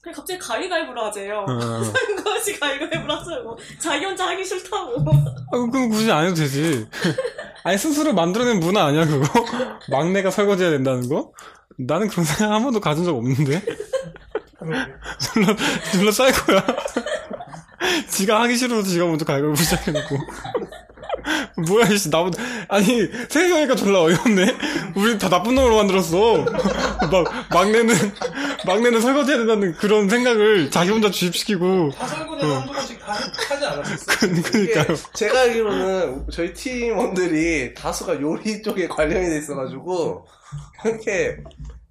그냥 0.00 0.16
갑자기 0.16 0.38
가위가위보로 0.38 1.04
하재요. 1.04 1.40
어. 1.46 1.82
설거지 1.82 2.58
가위가위보로 2.58 3.12
하자고. 3.12 3.58
자기 3.78 4.04
혼자 4.06 4.28
하기 4.28 4.42
싫다고. 4.42 4.94
아, 5.10 5.50
그럼 5.50 5.90
굳이 5.90 6.10
안 6.10 6.24
해도 6.24 6.34
되지. 6.36 6.88
아니, 7.66 7.78
스스로 7.78 8.12
만들어낸 8.12 8.60
문화 8.60 8.84
아니야, 8.84 9.04
그거? 9.04 9.26
막내가 9.90 10.30
설거지해야 10.30 10.70
된다는 10.70 11.08
거? 11.08 11.32
나는 11.76 12.06
그런 12.06 12.24
생각 12.24 12.54
한 12.54 12.62
번도 12.62 12.78
가진 12.78 13.04
적 13.04 13.16
없는데? 13.16 13.60
졸라, 15.18 15.56
졸라 15.90 16.12
쌀거야. 16.12 16.64
지가 18.08 18.40
하기 18.42 18.56
싫어서 18.56 18.88
지가 18.88 19.06
먼저 19.06 19.24
갈갈보 19.24 19.56
시작해놓고. 19.56 20.16
뭐야, 21.68 21.86
씨, 21.96 22.08
나보다, 22.08 22.42
아니, 22.68 23.08
생각해보니까 23.28 23.76
졸라 23.76 24.02
어이없네? 24.02 24.56
우리 24.94 25.18
다 25.18 25.28
나쁜 25.28 25.54
놈으로 25.54 25.76
만들었어. 25.76 26.44
막, 27.10 27.48
막내는, 27.50 27.94
막내는 28.66 29.00
설거지해야 29.00 29.38
된다는 29.38 29.74
그런 29.74 30.08
생각을 30.08 30.70
자기 30.70 30.90
혼자 30.90 31.10
주입시키고. 31.10 31.90
다 31.96 32.06
설거지 32.06 32.46
한두 32.46 32.72
번씩 32.72 32.98
다 33.00 33.12
하지 33.12 33.64
않았었어. 33.64 34.04
그, 34.06 34.42
그니까요. 34.42 34.96
제가 35.14 35.40
알기로는 35.40 36.26
저희 36.30 36.52
팀원들이 36.52 37.74
다수가 37.74 38.20
요리 38.20 38.62
쪽에 38.62 38.88
관련이 38.88 39.28
돼 39.28 39.38
있어가지고 39.38 40.26
이렇게 40.84 41.38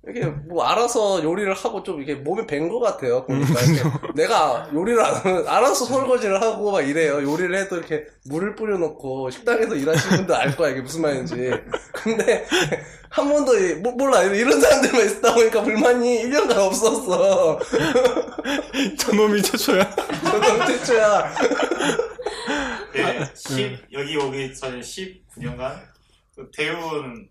이렇게 0.08 0.26
뭐 0.48 0.64
알아서 0.64 1.24
요리를 1.24 1.52
하고 1.54 1.82
좀 1.84 2.02
이게 2.02 2.14
몸에 2.16 2.46
밴 2.46 2.70
것 2.70 2.80
같아요. 2.80 3.26
이렇게 3.28 3.44
내가 4.16 4.70
요리를 4.74 5.00
안 5.04 5.16
하면 5.16 5.48
알아서 5.48 5.86
설거지를 5.86 6.42
하고 6.42 6.72
막 6.72 6.82
이래요. 6.82 7.24
요리를 7.24 7.56
해도 7.58 7.78
이렇게 7.78 8.06
물을 8.26 8.56
뿌려놓고 8.56 9.30
식당에서 9.32 9.76
일하시는 9.76 10.18
분들 10.18 10.36
알 10.36 10.56
거야 10.56 10.72
이게 10.72 10.82
무슨 10.82 11.02
말인지. 11.02 11.52
근데 11.94 12.46
한 13.10 13.30
번도 13.30 13.58
이- 13.58 13.76
뭐- 13.76 13.94
몰라 13.94 14.22
이런 14.24 14.60
사람들만 14.60 15.10
있다 15.10 15.34
보니까 15.34 15.62
불만이 15.64 16.24
1년간 16.24 16.58
없었어. 16.58 17.60
저놈이 19.00 19.42
최초야. 19.42 19.90
저는 19.96 20.68
최초야. 20.68 21.34
예, 22.96 23.26
10, 23.34 23.80
여기 23.94 24.18
오기 24.18 24.54
전에 24.56 24.80
19년간 24.80 25.80
그 26.36 26.50
대부분 26.56 27.28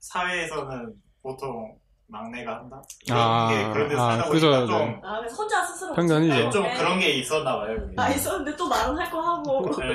사회에서는 0.00 0.94
보통 1.22 1.76
막내가 2.12 2.56
한다. 2.56 2.80
이런 3.06 3.18
아, 3.20 3.48
게 3.50 3.72
그런 3.72 3.88
데서 3.88 4.08
아, 4.08 4.10
살다 4.16 4.30
그죠, 4.30 4.46
보니까 4.50 4.60
네. 4.60 4.66
좀, 4.78 5.00
아, 5.04 5.18
그래서 5.18 5.36
혼자 5.36 5.62
스스로. 5.66 5.92
편견이죠. 5.94 6.34
네, 6.34 6.50
좀 6.50 6.62
네. 6.62 6.74
그런 6.78 6.98
게 6.98 7.10
있었나 7.10 7.56
봐요. 7.58 7.76
그게. 7.76 7.94
아, 7.98 8.08
있었는데 8.08 8.56
또 8.56 8.66
말은 8.66 8.98
할 8.98 9.10
거 9.10 9.20
하고. 9.20 9.70
네. 9.78 9.94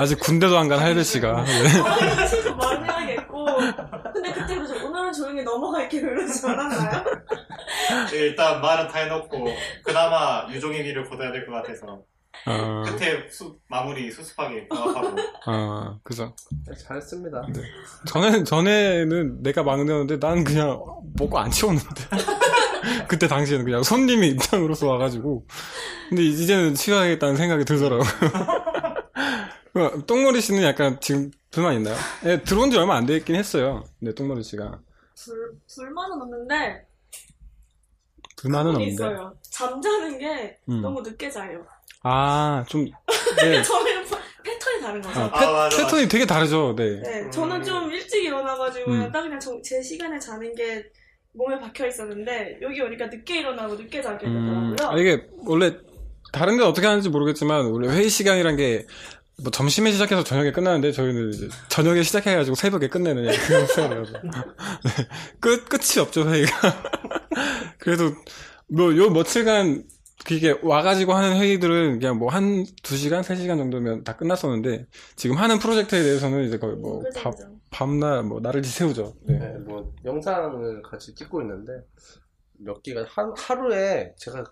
아직 0.00 0.18
군대도 0.20 0.58
안간 0.58 0.80
할배 0.80 1.02
씨가. 1.04 1.44
네. 1.44 1.80
말은 1.80 2.26
싫고 2.26 2.54
말은 2.56 2.84
해야겠고. 2.84 3.44
근데 4.12 4.32
그때 4.32 4.54
그래서 4.56 4.74
오늘은 4.84 5.12
조용히 5.12 5.42
넘어갈게 5.44 6.00
그러지 6.00 6.46
않았나요? 6.46 7.04
일단 8.12 8.60
말은 8.60 8.88
다 8.88 8.98
해놓고 8.98 9.46
그나마 9.84 10.46
유종의 10.50 10.82
미를 10.82 11.08
거둬야 11.08 11.30
될 11.30 11.46
것 11.46 11.52
같아서 11.52 12.00
아, 12.46 12.82
끝에 12.84 13.28
수, 13.28 13.58
마무리 13.68 14.10
수습하게 14.10 14.68
부합하고 14.68 15.16
아, 15.46 15.98
그죠. 16.02 16.34
네, 16.66 16.74
잘했습니다. 16.74 17.42
전에, 18.06 18.44
전에는 18.44 19.42
내가 19.42 19.62
막내였는데 19.62 20.18
난 20.18 20.44
그냥 20.44 20.82
먹고 21.16 21.38
안 21.38 21.50
치웠는데. 21.50 22.04
그때 23.08 23.28
당시에는 23.28 23.64
그냥 23.64 23.82
손님의 23.82 24.30
입장으로서 24.30 24.88
와가지고. 24.88 25.46
근데 26.08 26.22
이제는 26.22 26.74
치워야겠다는 26.74 27.36
생각이 27.36 27.64
들더라고요. 27.64 28.08
그, 29.72 30.04
똥머리 30.06 30.40
씨는 30.40 30.62
약간 30.62 30.98
지금 31.00 31.30
불만 31.50 31.74
있나요? 31.74 31.96
예, 32.24 32.42
들어온 32.42 32.70
지 32.70 32.78
얼마 32.78 32.96
안 32.96 33.06
됐긴 33.06 33.36
했어요. 33.36 33.84
근데 33.98 34.14
똥머리 34.14 34.42
씨가. 34.42 34.80
불, 35.22 35.58
불만은 35.76 36.22
없는데 36.22 36.86
불만은 38.38 38.70
없는데. 38.70 38.92
있어요. 38.92 39.34
잠자는 39.42 40.18
게 40.18 40.58
음. 40.68 40.80
너무 40.80 41.02
늦게 41.02 41.30
자요. 41.30 41.66
아, 42.02 42.64
좀, 42.68 42.84
네. 42.84 42.92
저희는 43.62 44.04
파- 44.06 44.18
패턴이 44.42 44.80
다른 44.82 45.02
거죠. 45.02 45.20
아, 45.20 45.24
아, 45.32 45.38
패, 45.38 45.46
맞아, 45.46 45.76
패턴이 45.76 46.08
되게 46.08 46.26
다르죠, 46.26 46.74
네. 46.76 47.00
네, 47.02 47.30
저는 47.30 47.62
좀 47.62 47.90
일찍 47.92 48.24
일어나가지고 48.24 48.90
음. 48.90 49.12
딱 49.12 49.22
그냥 49.22 49.38
정- 49.38 49.62
제 49.62 49.82
시간에 49.82 50.18
자는 50.18 50.54
게 50.54 50.84
몸에 51.32 51.58
박혀 51.60 51.86
있었는데 51.86 52.58
여기 52.62 52.80
오니까 52.80 53.06
늦게 53.06 53.40
일어나고 53.40 53.74
늦게 53.76 54.02
자게 54.02 54.26
음, 54.26 54.74
되더라고요. 54.76 54.96
아, 54.96 55.00
이게 55.00 55.26
원래 55.46 55.76
다른 56.32 56.56
데 56.56 56.64
어떻게 56.64 56.86
하는지 56.86 57.08
모르겠지만 57.08 57.66
원래 57.66 57.88
회의 57.88 58.08
시간이란 58.08 58.56
게 58.56 58.86
뭐 59.42 59.50
점심에 59.50 59.90
시작해서 59.90 60.22
저녁에 60.22 60.52
끝나는데 60.52 60.92
저희는 60.92 61.30
이제 61.30 61.48
저녁에 61.70 62.02
시작해가지고 62.02 62.54
새벽에 62.56 62.88
끝내는 62.88 63.24
그런 63.48 63.66
스타일이라서 63.66 64.12
네. 64.20 65.08
끝 65.40 65.66
끝이 65.66 65.98
없죠 65.98 66.28
회의가 66.28 66.52
그래도 67.78 68.12
뭐 68.68 68.94
요 68.98 69.08
며칠간 69.08 69.82
그게 70.26 70.54
와가지고 70.62 71.12
하는 71.14 71.36
회의들은 71.40 71.98
그냥 71.98 72.18
뭐 72.18 72.28
한 72.30 72.64
두 72.82 72.96
시간 72.96 73.22
세 73.22 73.36
시간 73.36 73.56
정도면 73.58 74.04
다 74.04 74.16
끝났었는데 74.16 74.86
지금 75.16 75.36
하는 75.36 75.58
프로젝트에 75.58 76.02
대해서는 76.02 76.44
이제 76.44 76.58
거의 76.58 76.76
뭐 76.76 77.02
밤, 77.16 77.32
그죠. 77.32 77.48
밤낮 77.70 78.22
뭐 78.22 78.40
날을 78.40 78.62
지새우죠 78.62 79.14
네. 79.22 79.38
네, 79.38 79.58
뭐 79.58 79.92
영상을 80.04 80.82
같이 80.82 81.14
찍고 81.14 81.40
있는데 81.42 81.72
몇 82.58 82.82
기가 82.82 83.04
한 83.08 83.32
하루에 83.36 84.12
제가 84.18 84.44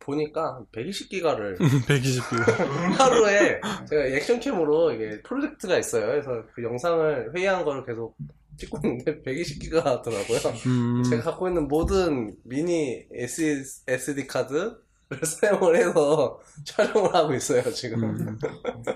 보니까 0.00 0.60
120기가를 0.72 1.56
120기 1.58 2.36
하루에 2.98 3.60
제가 3.88 4.04
액션캠으로 4.16 4.92
이게 4.92 5.20
프로젝트가 5.22 5.78
있어요. 5.78 6.06
그래서 6.06 6.30
그 6.54 6.62
영상을 6.62 7.32
회의한 7.34 7.64
거를 7.64 7.84
계속 7.84 8.16
찍고 8.58 8.78
있는데 8.84 9.20
120기가 9.22 9.82
하더라고요. 9.82 10.38
음, 10.66 11.02
제가 11.10 11.22
갖고 11.24 11.48
있는 11.48 11.66
모든 11.66 12.36
미니 12.44 13.04
SD 13.10 14.26
카드를 14.28 14.76
사용을 15.22 15.76
해서 15.76 16.40
촬영을 16.64 17.14
하고 17.14 17.34
있어요 17.34 17.62
지금. 17.72 18.02
음. 18.04 18.38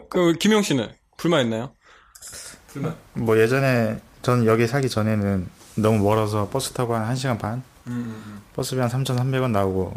그 0.08 0.32
김용 0.34 0.62
씨는 0.62 0.88
불만 1.16 1.44
있나요? 1.44 1.74
뭐 3.14 3.38
예전에 3.38 4.00
전 4.22 4.46
여기 4.46 4.66
살기 4.66 4.88
전에는 4.88 5.48
너무 5.76 5.98
멀어서 6.04 6.48
버스 6.48 6.72
타고 6.72 6.94
한 6.94 7.14
1시간 7.14 7.38
반? 7.38 7.62
버스비 8.54 8.80
한 8.80 8.88
3,300원 8.90 9.50
나오고 9.50 9.94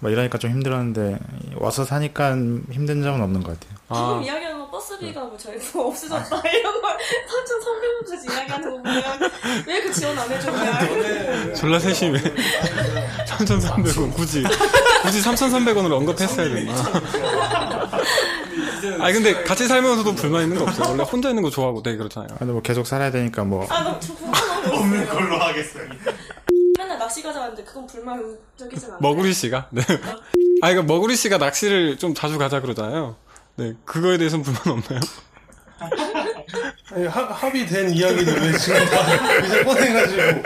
뭐 0.00 0.10
이러니까 0.10 0.38
좀 0.38 0.50
힘들었는데 0.50 1.18
와서 1.56 1.84
사니까 1.84 2.32
힘든 2.70 3.02
점은 3.02 3.20
없는 3.22 3.42
것 3.42 3.58
같아요. 3.58 3.78
아, 3.88 4.20
이야기하는 4.22 4.53
거 4.53 4.53
버스비가 4.78 5.20
뭐 5.20 5.36
저희 5.36 5.56
뭐 5.72 5.86
없어졌다 5.88 6.42
이런 6.48 6.82
걸 6.82 6.96
3,300원까지 6.96 8.32
이야기하는 8.32 8.70
거 8.70 8.76
보면 8.82 9.02
왜 9.66 9.80
그 9.84 9.92
지원 9.92 10.18
안 10.18 10.28
해줬냐 10.30 11.54
졸라 11.54 11.78
세심해. 11.78 12.18
3,300원, 13.28 14.14
굳이. 14.16 14.42
굳이 15.02 15.20
3,300원을 15.22 15.92
언급했어야 15.92 16.48
됐나. 16.48 16.72
아니, 19.00 19.12
근데 19.14 19.42
같이 19.44 19.68
살면서도 19.68 20.14
불만 20.14 20.42
있는 20.44 20.56
거 20.58 20.64
없어요. 20.64 20.90
원래 20.90 21.02
혼자 21.04 21.28
있는 21.28 21.42
거 21.42 21.50
좋아하고 21.50 21.82
되게 21.82 21.96
그렇잖아요. 21.98 22.28
근데 22.38 22.52
뭐 22.52 22.62
계속 22.62 22.86
살아야 22.86 23.10
되니까 23.10 23.44
뭐 23.44 23.66
아나 23.68 23.98
거 23.98 24.76
없는 24.76 25.06
걸로 25.08 25.36
하겠어요. 25.38 25.88
맨날 26.78 26.98
낚시 26.98 27.22
가자는데 27.22 27.62
그건 27.64 27.86
불만적이진 27.86 28.88
않아요 28.88 28.98
머구리 29.00 29.32
씨가? 29.34 29.68
네. 29.70 29.82
아, 30.62 30.70
이거 30.70 30.82
머구리 30.82 31.14
씨가 31.16 31.38
낚시를 31.38 31.98
좀 31.98 32.14
자주 32.14 32.38
가자 32.38 32.60
그러잖아요. 32.60 33.16
네. 33.56 33.72
그거에 33.84 34.18
대해서는 34.18 34.44
불만 34.44 34.62
없나요? 34.78 35.00
아니, 36.92 37.06
합, 37.06 37.42
합의된 37.42 37.90
이야기를 37.90 38.40
왜 38.40 38.56
지금 38.58 38.84
다 38.86 39.36
이제 39.44 39.64
꺼내가지고 39.64 40.42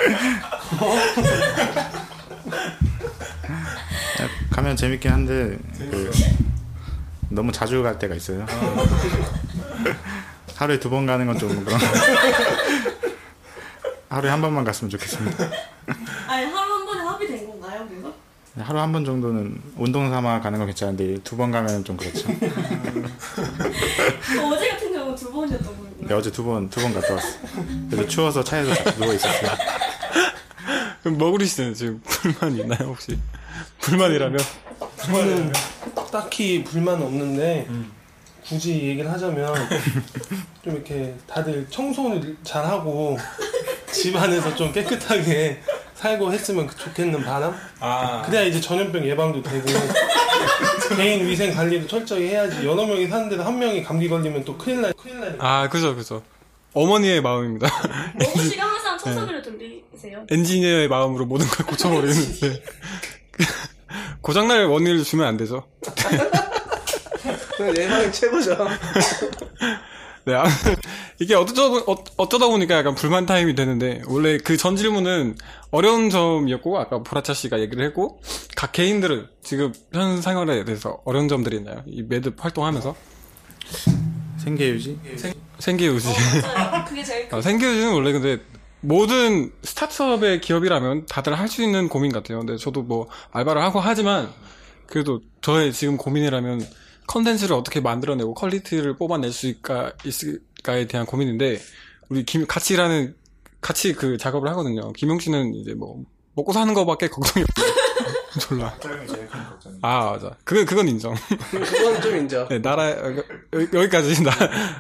가면 4.51 4.77
재밌긴 4.77 5.11
한데 5.13 5.59
그 5.79 6.11
너무 7.29 7.53
자주 7.53 7.83
갈 7.83 7.99
때가 7.99 8.15
있어요. 8.15 8.47
하루에 10.57 10.81
두 10.81 10.89
번 10.91 11.05
가는 11.07 11.27
건 11.27 11.39
좀 11.39 11.65
그런. 11.65 11.79
하루에 14.09 14.31
한 14.31 14.41
번만 14.41 14.65
갔으면 14.65 14.91
좋겠습니다. 14.91 15.45
아니 16.27 16.47
하루 16.47 16.73
한 16.73 16.87
번에 16.87 17.03
합의된 17.03 17.47
건가요 17.47 17.87
그거? 17.89 18.13
하루 18.61 18.81
한 18.81 18.91
번 18.93 19.05
정도는 19.05 19.61
운동 19.77 20.11
삼아 20.11 20.41
가는 20.41 20.59
건 20.59 20.67
괜찮은데 20.67 21.19
두 21.23 21.37
번 21.37 21.53
가면 21.53 21.85
좀 21.85 21.97
그렇죠. 21.97 22.27
그 22.27 22.51
어제 24.47 24.69
같은 24.71 24.93
경우는 24.93 25.15
두 25.15 25.31
번이었던 25.31 25.67
거예요 25.67 25.89
네, 25.98 25.98
어제 26.15 26.31
두 26.31 26.45
번 26.45 26.69
두 26.71 26.81
번 26.83 26.95
갔다 26.95 27.15
왔어. 27.15 27.29
그래서 27.91 28.09
추워서 28.09 28.43
차에서 28.45 28.75
누워 28.95 29.13
있었어요. 29.13 29.51
그럼 31.03 31.19
머구리 31.19 31.47
씨는 31.47 31.75
지금 31.75 32.01
불만 32.05 32.57
있나요, 32.57 32.89
혹시? 32.89 33.19
불만이라면? 33.81 34.39
저는 35.05 35.53
딱히 36.11 36.65
불만은 36.65 37.07
없는데 37.07 37.67
굳이 38.47 38.73
얘기를 38.89 39.11
하자면 39.13 39.55
좀 40.65 40.75
이렇게 40.75 41.15
다들 41.27 41.67
청소를 41.71 42.37
잘 42.43 42.65
하고 42.65 43.19
집 43.93 44.17
안에서 44.17 44.55
좀 44.57 44.73
깨끗하게 44.73 45.61
살고 45.95 46.33
했으면 46.33 46.69
좋겠는 46.77 47.23
바람? 47.25 47.55
아. 47.81 48.23
그래야 48.25 48.43
이제 48.43 48.61
전염병 48.61 49.05
예방도 49.07 49.43
되고 49.43 49.67
개인 50.97 51.27
위생 51.27 51.55
관리도 51.55 51.87
철저히 51.87 52.29
해야지 52.29 52.67
여러 52.67 52.87
명이 52.87 53.07
사는데도 53.09 53.43
한 53.43 53.59
명이 53.59 53.83
감기 53.83 54.09
걸리면 54.09 54.45
또 54.45 54.57
큰일 54.57 54.81
나 54.81 54.93
큰일 54.93 55.21
나니까 55.21 55.47
아, 55.47 55.69
그죠, 55.69 55.95
그죠. 55.95 56.23
어머니의 56.75 57.21
마음입니다. 57.21 57.69
머구 58.19 58.43
씨가 58.43 58.65
항상 58.65 58.99
청소기를 58.99 59.43
돌리세요 59.43 60.25
엔지니어의 60.31 60.89
마음으로 60.89 61.27
모든 61.27 61.47
걸 61.49 61.67
고쳐버리는데. 61.67 62.63
고장날 64.21 64.67
원인을 64.67 65.05
주면 65.05 65.27
안 65.27 65.37
되죠. 65.37 65.67
그냥 67.57 67.77
예방이 67.77 68.13
최고죠. 68.13 68.57
네, 70.25 70.35
아무튼 70.35 70.77
이게 71.21 71.35
어쩌다, 71.35 71.69
보- 71.69 71.93
어, 71.93 72.05
어쩌다 72.17 72.47
보니까 72.47 72.77
약간 72.77 72.95
불만 72.95 73.27
타임이 73.27 73.55
되는데, 73.57 74.03
원래 74.07 74.39
그 74.39 74.57
전 74.57 74.77
질문은 74.77 75.37
어려운 75.73 76.11
점이었고, 76.11 76.79
아까 76.79 77.03
보라차 77.03 77.35
씨가 77.35 77.59
얘기를 77.61 77.85
했고, 77.85 78.21
각 78.57 78.71
개인들은 78.73 79.27
지금 79.43 79.73
현 79.93 80.23
생활에 80.23 80.65
대해서 80.65 81.01
어려운 81.05 81.27
점들이 81.29 81.57
있나요? 81.57 81.83
이 81.87 82.03
매듭 82.03 82.37
활동하면서? 82.45 82.95
생계 84.39 84.69
유지? 84.71 84.99
생계유지. 85.59 86.09
맞아요 86.43 86.85
그게 86.87 87.03
제일 87.03 87.29
아, 87.35 87.41
생계유지는 87.41 87.93
원래 87.93 88.13
근데 88.13 88.39
모든 88.81 89.51
스타트업의 89.65 90.41
기업이라면 90.41 91.07
다들 91.07 91.37
할 91.37 91.49
수 91.49 91.63
있는 91.65 91.89
고민 91.89 92.13
같아요. 92.13 92.39
근데 92.39 92.57
저도 92.57 92.83
뭐 92.83 93.09
알바를 93.33 93.61
하고 93.61 93.81
하지만, 93.81 94.31
그래도 94.87 95.21
저의 95.43 95.73
지금 95.73 95.97
고민이라면 95.97 96.65
컨텐츠를 97.09 97.57
어떻게 97.57 97.81
만들어내고 97.81 98.35
퀄리티를 98.35 98.97
뽑아낼 98.97 99.33
수 99.33 99.49
있을까, 99.49 99.93
있을까에 100.59 100.87
대한 100.87 101.07
고민인데, 101.07 101.59
우리 102.09 102.25
김, 102.25 102.47
같이 102.47 102.75
일하는, 102.75 103.15
같이 103.61 103.93
그 103.93 104.17
작업을 104.17 104.49
하거든요. 104.51 104.93
김용 104.93 105.19
씨는 105.19 105.55
이제 105.55 105.75
뭐, 105.75 106.05
먹고 106.35 106.53
사는 106.53 106.73
거밖에 106.75 107.09
걱정이 107.09 107.45
없어요. 107.45 107.89
졸라. 108.41 108.79
아, 109.83 110.11
맞아. 110.11 110.37
그건, 110.45 110.65
그건 110.65 110.89
인정. 110.89 111.15
그건 111.51 112.01
좀 112.01 112.17
인정. 112.17 112.47
네, 112.49 112.61
나라, 112.61 112.91
여기, 112.91 113.23
여기까지 113.77 114.23
나, 114.23 114.31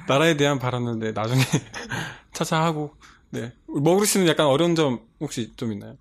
나라에 0.06 0.36
대한 0.36 0.58
발언은 0.58 0.98
네, 0.98 1.12
나중에 1.12 1.42
차차 2.32 2.62
하고, 2.62 2.94
네. 3.30 3.52
머구리 3.66 4.06
씨는 4.06 4.26
약간 4.28 4.46
어려운 4.46 4.74
점 4.74 5.00
혹시 5.20 5.52
좀 5.56 5.72
있나요? 5.72 5.96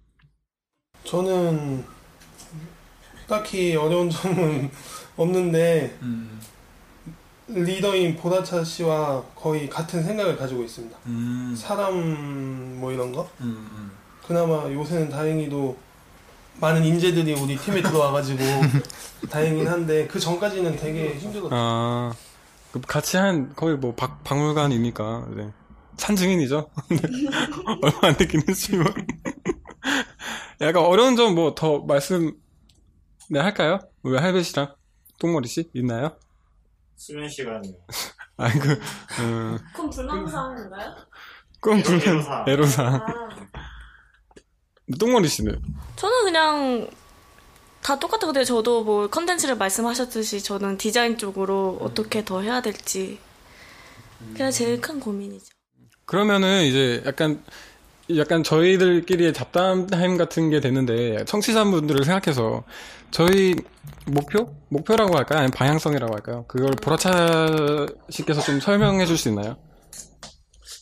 저는 1.03 1.83
딱히 3.27 3.75
어려운 3.75 4.09
점은 4.09 4.69
없는데 5.17 5.97
리더인 7.47 8.15
보라차 8.17 8.63
씨와 8.63 9.23
거의 9.35 9.69
같은 9.69 10.03
생각을 10.03 10.37
가지고 10.37 10.63
있습니다. 10.63 10.97
사람 11.55 12.79
뭐 12.79 12.91
이런 12.91 13.11
거. 13.11 13.29
그나마 14.25 14.63
요새는 14.71 15.09
다행히도 15.09 15.77
많은 16.59 16.83
인재들이 16.83 17.33
우리 17.33 17.55
팀에 17.57 17.81
들어와가지고 17.81 18.39
다행이긴 19.29 19.67
한데 19.67 20.07
그 20.07 20.19
전까지는 20.19 20.75
되게 20.75 21.15
힘들었어요. 21.15 21.49
아, 21.53 22.13
그 22.71 22.81
같이 22.81 23.15
한 23.17 23.53
거의 23.55 23.77
뭐 23.77 23.93
박, 23.95 24.23
박물관이니까, 24.23 25.27
네. 25.35 25.49
산 25.97 26.15
증인이죠. 26.15 26.69
얼마 27.81 27.99
안 28.09 28.17
됐긴 28.17 28.41
했지만. 28.49 28.93
약간 30.61 30.83
어려운 30.83 31.15
점 31.15 31.35
뭐 31.35 31.53
더 31.55 31.79
말씀, 31.79 32.33
네, 33.29 33.39
할까요? 33.39 33.79
우리 34.03 34.17
할배 34.17 34.41
씨랑 34.43 34.73
똥머리 35.19 35.47
씨 35.47 35.69
있나요? 35.73 36.17
수면 36.97 37.29
시간이요. 37.29 37.73
아, 38.37 38.51
그, 38.51 38.79
음, 39.21 39.57
그럼 39.73 39.89
불만사항인가요? 39.89 40.95
그건 41.61 41.81
불만, 41.81 42.03
애로사항. 42.07 42.45
애로사항. 42.49 42.95
아. 42.95 43.29
똥머리 44.99 45.27
씨는? 45.27 45.59
저는 45.95 46.23
그냥 46.23 46.89
다 47.81 47.97
똑같아요. 47.99 48.27
근데 48.33 48.43
저도 48.43 48.83
뭐 48.83 49.07
컨텐츠를 49.09 49.55
말씀하셨듯이 49.57 50.41
저는 50.43 50.77
디자인 50.77 51.17
쪽으로 51.17 51.77
어떻게 51.81 52.23
더 52.23 52.41
해야 52.41 52.61
될지 52.61 53.19
그게 54.19 54.49
제일 54.51 54.81
큰 54.81 54.99
고민이죠. 54.99 55.45
그러면은 56.05 56.63
이제 56.63 57.03
약간 57.05 57.43
약간 58.15 58.41
저희들끼리의 58.43 59.33
잡담 59.33 59.87
타임 59.87 60.17
같은 60.17 60.49
게 60.49 60.61
됐는데 60.61 61.25
청취자분들을 61.25 62.05
생각해서 62.05 62.63
저희 63.11 63.53
목표 64.05 64.55
목표라고 64.69 65.17
할까요? 65.17 65.39
아니면 65.39 65.51
방향성이라고 65.51 66.13
할까요? 66.13 66.45
그걸 66.47 66.71
보라차 66.81 67.85
씨께서 68.09 68.41
좀 68.41 68.59
설명해 68.61 69.05
줄 69.05 69.17
수 69.17 69.27
있나요? 69.29 69.57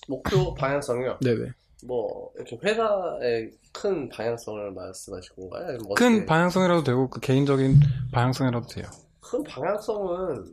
목표 0.08 0.54
방향성이요. 0.54 1.18
네네. 1.24 1.50
뭐 1.88 2.30
이렇게 2.36 2.58
회사의 2.64 3.52
큰 3.72 4.08
방향성을 4.10 4.72
말씀하신 4.72 5.36
건가요? 5.36 5.64
아니면 5.70 5.86
큰 5.96 6.08
어떻게- 6.14 6.26
방향성이라도 6.28 6.84
되고 6.84 7.10
그 7.10 7.20
개인적인 7.20 7.80
방향성이라도 8.12 8.68
돼요. 8.68 8.86
큰 9.20 9.44
방향성은 9.44 10.46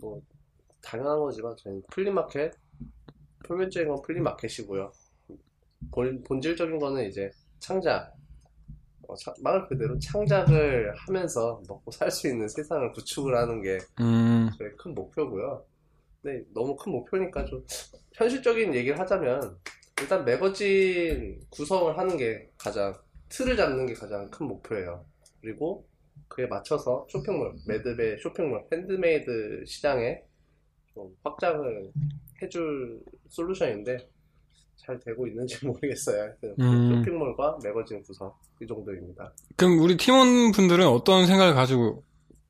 뭐 0.00 0.20
당연한 0.82 1.18
거지만 1.18 1.54
저희는 1.56 1.82
플리마켓 1.90 2.52
표면적인 3.48 3.88
건 3.88 4.02
플리마켓이고요. 4.02 4.92
본, 5.92 6.22
본질적인 6.24 6.78
거는 6.78 7.08
이제 7.08 7.30
창작 7.58 8.14
어, 9.08 9.14
차- 9.16 9.34
말 9.42 9.66
그대로 9.68 9.98
창작을 9.98 10.94
하면서 10.96 11.60
먹고 11.68 11.90
살 11.90 12.10
수 12.10 12.28
있는 12.28 12.48
세상을 12.48 12.92
구축을 12.92 13.36
하는 13.36 13.62
게 13.62 13.78
음, 14.00 14.50
저희 14.58 14.70
큰 14.76 14.94
목표고요. 14.94 15.64
근데 16.22 16.44
너무 16.54 16.76
큰 16.76 16.92
목표니까 16.92 17.44
좀 17.44 17.64
현실적인 18.14 18.74
얘기를 18.74 18.98
하자면 18.98 19.58
일단 20.00 20.24
매거진 20.24 21.40
구성을 21.50 21.96
하는 21.98 22.16
게 22.16 22.50
가장 22.58 22.94
틀을 23.28 23.56
잡는 23.56 23.86
게 23.86 23.94
가장 23.94 24.30
큰 24.30 24.46
목표예요. 24.46 25.04
그리고 25.40 25.86
그에 26.28 26.46
맞춰서 26.46 27.06
쇼핑몰, 27.10 27.54
매듭의 27.66 28.18
쇼핑몰, 28.20 28.64
핸드메이드 28.72 29.64
시장에 29.66 30.22
좀 30.94 31.14
확장을 31.24 31.92
해줄 32.42 33.00
솔루션인데 33.28 34.08
잘 34.86 34.98
되고 35.00 35.26
있는지 35.26 35.58
모르겠어요. 35.66 36.22
하여튼 36.22 36.54
음. 36.60 36.96
쇼핑몰과 37.04 37.58
매거진 37.62 38.02
구성 38.02 38.32
이 38.62 38.66
정도입니다. 38.66 39.32
그럼 39.56 39.78
우리 39.80 39.96
팀원 39.96 40.52
분들은 40.52 40.86
어떤 40.86 41.26
생각을 41.26 41.54
가지고 41.54 42.04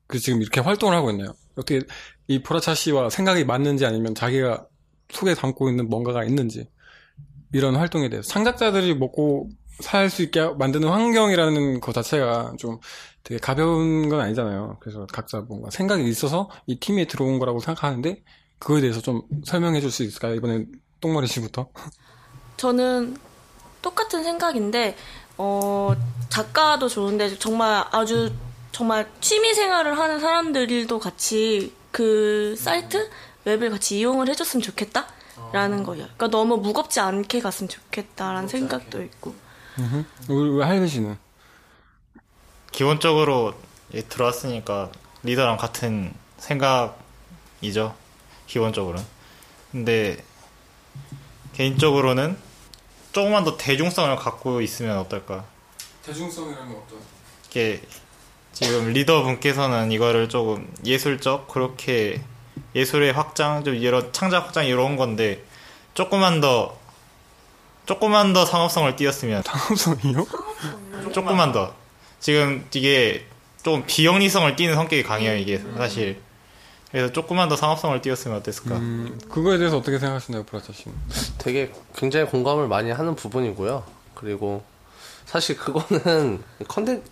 그 0.07 0.19
지금 0.19 0.41
이렇게 0.41 0.61
활동을 0.61 0.95
하고 0.95 1.09
있나요? 1.11 1.33
어떻게 1.53 1.81
이 2.27 2.41
보라차 2.43 2.73
씨와 2.75 3.09
생각이 3.09 3.43
맞는지 3.45 3.85
아니면 3.85 4.13
자기가 4.15 4.67
속에 5.09 5.33
담고 5.33 5.69
있는 5.69 5.89
뭔가가 5.89 6.23
있는지 6.23 6.69
이런 7.53 7.75
활동에 7.75 8.09
대해서 8.09 8.27
창작자들이 8.29 8.95
먹고 8.95 9.49
살 9.79 10.09
수 10.09 10.23
있게 10.23 10.41
만드는 10.57 10.87
환경이라는 10.89 11.81
것 11.81 11.93
자체가 11.93 12.55
좀 12.57 12.79
되게 13.23 13.39
가벼운 13.39 14.09
건 14.09 14.19
아니잖아요. 14.21 14.77
그래서 14.79 15.05
각자 15.11 15.41
뭔가 15.41 15.69
생각이 15.69 16.07
있어서 16.09 16.49
이 16.65 16.79
팀에 16.79 17.05
들어온 17.05 17.37
거라고 17.39 17.59
생각하는데 17.59 18.23
그거에 18.59 18.81
대해서 18.81 19.01
좀 19.01 19.21
설명해 19.45 19.79
줄 19.81 19.91
수 19.91 20.03
있을까요? 20.03 20.33
이번엔 20.35 20.71
똥머리 20.99 21.27
씨부터. 21.27 21.69
저는 22.57 23.17
똑같은 23.81 24.23
생각인데 24.23 24.97
어, 25.37 25.95
작가도 26.29 26.89
좋은데 26.89 27.37
정말 27.37 27.85
아주 27.91 28.33
정말 28.71 29.09
취미 29.21 29.53
생활을 29.53 29.97
하는 29.97 30.19
사람들도 30.19 30.99
같이 30.99 31.73
그 31.91 32.55
사이트 32.57 33.09
웹을 33.45 33.69
같이 33.69 33.99
이용을 33.99 34.27
해줬으면 34.29 34.61
좋겠다라는 34.61 35.83
거예요. 35.83 36.05
그러니까 36.05 36.27
너무 36.27 36.57
무겁지 36.57 36.99
않게 36.99 37.39
갔으면 37.39 37.69
좋겠다라는 37.69 38.47
생각도 38.47 39.01
있고. 39.03 39.33
우리 40.27 40.49
우리 40.49 40.63
할배 40.63 40.87
씨는 40.87 41.17
기본적으로 42.71 43.53
예, 43.93 44.01
들어왔으니까 44.01 44.91
리더랑 45.23 45.57
같은 45.57 46.13
생각이죠. 46.37 47.95
기본적으로는. 48.47 49.05
근데 49.71 50.23
개인적으로는 51.53 52.37
조금만 53.17 53.43
더 53.43 53.57
대중성을 53.57 54.15
갖고 54.15 54.61
있으면 54.61 54.99
어떨까. 54.99 55.43
대중성이라면 56.05 56.69
어떤? 56.69 56.99
이게 57.49 57.81
지금 58.53 58.93
리더분께서는 58.93 59.91
이거를 59.91 60.29
조금 60.29 60.71
예술적 60.85 61.47
그렇게 61.47 62.21
예술의 62.75 63.13
확장 63.13 63.63
좀 63.63 63.73
이런 63.73 64.13
창작 64.13 64.45
확장 64.45 64.67
이런 64.67 64.97
건데 64.97 65.43
조금만 65.95 66.41
더 66.41 66.77
조금만 67.87 68.33
더 68.33 68.45
상업성을 68.45 68.95
띄었으면 68.95 69.41
상업성이요? 69.41 70.27
조금만 71.11 71.51
더 71.51 71.73
지금 72.19 72.67
이게 72.71 73.25
좀 73.63 73.83
비영리성을 73.87 74.55
띠는 74.55 74.75
성격이 74.75 75.01
강해요 75.01 75.35
이게 75.35 75.57
사실 75.75 76.21
그래서 76.91 77.11
조금만 77.11 77.49
더 77.49 77.55
상업성을 77.57 78.01
띄었으면 78.01 78.37
어땠을까 78.37 78.75
음, 78.77 79.19
그거에 79.29 79.57
대해서 79.57 79.77
어떻게 79.77 79.99
생각하시나요, 79.99 80.43
브라차 80.43 80.71
씨는? 80.73 80.95
되게 81.37 81.71
굉장히 81.95 82.25
공감을 82.27 82.67
많이 82.67 82.91
하는 82.91 83.15
부분이고요. 83.15 83.83
그리고 84.15 84.63
사실 85.25 85.57
그거는 85.57 86.41
컨텐 86.67 87.03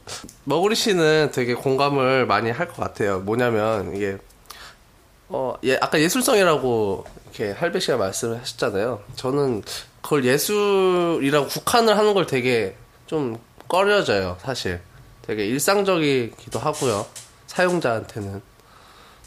머구리 0.46 0.76
씨는 0.76 1.32
되게 1.34 1.54
공감을 1.54 2.26
많이 2.26 2.50
할 2.52 2.68
것 2.68 2.78
같아요. 2.78 3.20
뭐냐면 3.20 3.96
이게 3.96 4.18
어, 5.28 5.56
예, 5.64 5.76
아까 5.82 6.00
예술성이라고 6.00 7.06
이렇게 7.26 7.52
할배 7.52 7.80
씨가 7.80 7.98
말씀을 7.98 8.40
하셨잖아요. 8.42 9.02
저는 9.16 9.64
그걸 10.02 10.24
예술이라고 10.24 11.48
국한을 11.48 11.98
하는 11.98 12.14
걸 12.14 12.26
되게 12.28 12.76
좀 13.08 13.38
꺼려져요, 13.68 14.38
사실. 14.40 14.80
되게 15.24 15.46
일상적이기도 15.48 16.60
하고요. 16.60 17.06
사용자한테는. 17.48 18.42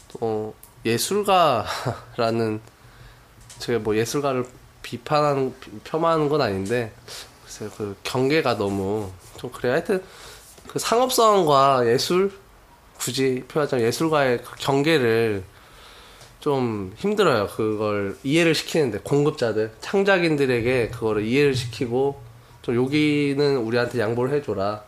또, 0.09 0.53
예술가라는, 0.85 2.61
제가 3.59 3.79
뭐 3.79 3.95
예술가를 3.95 4.45
비판하는, 4.81 5.53
폄하하는 5.83 6.29
건 6.29 6.41
아닌데, 6.41 6.93
글쎄요, 7.43 7.69
그 7.77 7.95
경계가 8.03 8.57
너무 8.57 9.11
좀 9.37 9.51
그래요. 9.51 9.73
하여튼, 9.73 10.03
그 10.67 10.79
상업성과 10.79 11.87
예술, 11.87 12.31
굳이 12.97 13.43
표현하자면 13.47 13.85
예술가의 13.85 14.43
그 14.43 14.55
경계를 14.57 15.43
좀 16.39 16.93
힘들어요. 16.97 17.47
그걸 17.47 18.17
이해를 18.23 18.55
시키는데 18.55 18.99
공급자들, 18.99 19.73
창작인들에게 19.81 20.89
그거를 20.89 21.25
이해를 21.25 21.53
시키고 21.55 22.21
좀 22.61 22.75
여기는 22.75 23.57
우리한테 23.57 23.99
양보를 23.99 24.33
해줘라. 24.35 24.83